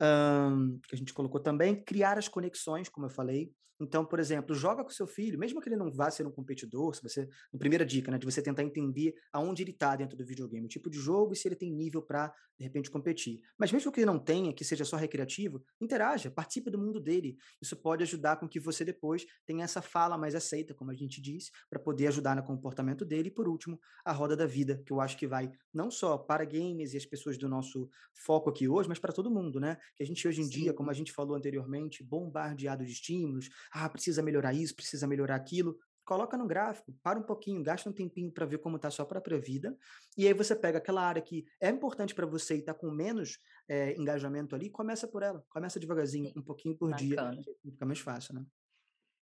[0.00, 4.84] Que a gente colocou também, criar as conexões, como eu falei, então, por exemplo, joga
[4.84, 7.84] com seu filho, mesmo que ele não vá ser um competidor, se você, na primeira
[7.84, 10.98] dica, né, de você tentar entender aonde ele está dentro do videogame, o tipo de
[10.98, 13.40] jogo e se ele tem nível para de repente competir.
[13.58, 17.38] Mas mesmo que ele não tenha, que seja só recreativo, interaja, participe do mundo dele.
[17.60, 21.22] Isso pode ajudar com que você depois tenha essa fala mais aceita, como a gente
[21.22, 23.28] disse, para poder ajudar no comportamento dele.
[23.28, 26.44] E por último, a roda da vida, que eu acho que vai não só para
[26.44, 29.78] games e as pessoas do nosso foco aqui hoje, mas para todo mundo, né?
[29.96, 30.50] Que a gente hoje em Sim.
[30.50, 35.36] dia, como a gente falou anteriormente, bombardeado de estímulos, ah, precisa melhorar isso, precisa melhorar
[35.36, 35.78] aquilo.
[36.04, 39.06] Coloca no gráfico, para um pouquinho, gasta um tempinho para ver como está a sua
[39.06, 39.76] própria vida,
[40.16, 43.38] e aí você pega aquela área que é importante para você e está com menos
[43.68, 47.30] é, engajamento ali, começa por ela, começa devagarzinho, um pouquinho por Bacana.
[47.30, 48.44] dia, fica mais fácil, né?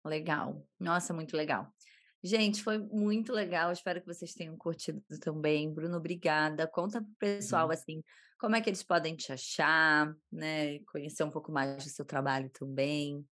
[0.05, 1.71] Legal, nossa, muito legal.
[2.25, 3.71] Gente, foi muito legal.
[3.71, 5.71] Espero que vocês tenham curtido também.
[5.71, 6.65] Bruno, obrigada.
[6.65, 7.71] Conta pro pessoal uhum.
[7.71, 8.03] assim,
[8.39, 10.79] como é que eles podem te achar, né?
[10.85, 13.23] Conhecer um pouco mais do seu trabalho também.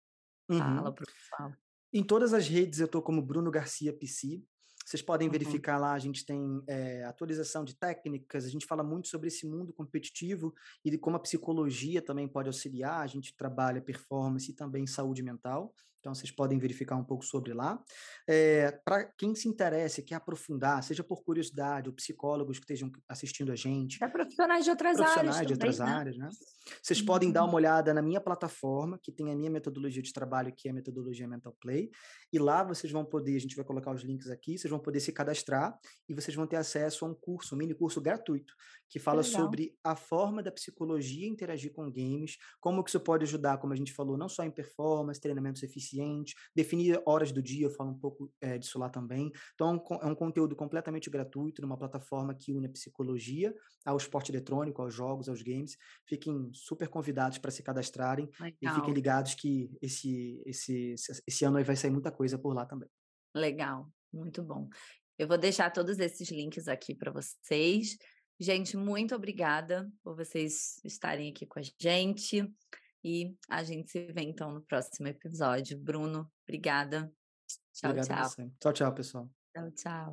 [0.48, 0.60] Uhum.
[0.60, 1.52] Fala pro pessoal.
[1.91, 4.44] Em todas as redes eu estou como Bruno Garcia PC.
[4.86, 5.32] Vocês podem uhum.
[5.32, 9.48] verificar lá, a gente tem é, atualização de técnicas, a gente fala muito sobre esse
[9.48, 10.54] mundo competitivo
[10.86, 13.02] e de como a psicologia também pode auxiliar.
[13.02, 15.74] A gente trabalha performance e também saúde mental.
[16.04, 17.82] Então, vocês podem verificar um pouco sobre lá.
[18.28, 22.66] É, eh, Para quem se interessa e quer aprofundar, seja por curiosidade ou psicólogos que
[22.66, 24.04] estejam assistindo a gente.
[24.04, 25.47] É profissionais de outras profissionais áreas.
[25.47, 25.86] de outras né?
[25.86, 26.30] áreas, né?
[26.82, 27.06] Vocês uhum.
[27.06, 30.68] podem dar uma olhada na minha plataforma, que tem a minha metodologia de trabalho, que
[30.68, 31.89] é a metodologia Mental Play.
[32.34, 34.99] E lá vocês vão poder, a gente vai colocar os links aqui, vocês vão poder
[34.99, 35.80] se cadastrar
[36.10, 38.54] e vocês vão ter acesso a um curso, um mini curso gratuito,
[38.89, 43.58] que fala sobre a forma da psicologia interagir com games, como que isso pode ajudar,
[43.58, 45.93] como a gente falou, não só em performance, treinamentos eficientes,
[46.56, 49.32] definir horas do dia, eu falo um pouco é, disso lá também.
[49.54, 53.54] Então, é um é conteúdo completamente gratuito, numa plataforma que une a psicologia
[53.86, 55.78] ao esporte eletrônico, aos jogos, aos games.
[56.08, 58.56] Fiquem super convidados para se cadastrarem Legal.
[58.62, 60.96] e fiquem ligados que esse, esse,
[61.28, 62.89] esse ano aí vai sair muita coisa por lá também.
[63.36, 64.70] Legal, muito bom.
[65.18, 67.98] Eu vou deixar todos esses links aqui para vocês.
[68.39, 72.52] Gente, muito obrigada por vocês estarem aqui com a gente.
[73.04, 75.78] E a gente se vê então no próximo episódio.
[75.80, 77.12] Bruno, obrigada.
[77.74, 78.45] Tchau, Obrigado tchau.
[78.60, 79.30] Tchau, tchau, pessoal.
[79.54, 80.12] Tchau, tchau.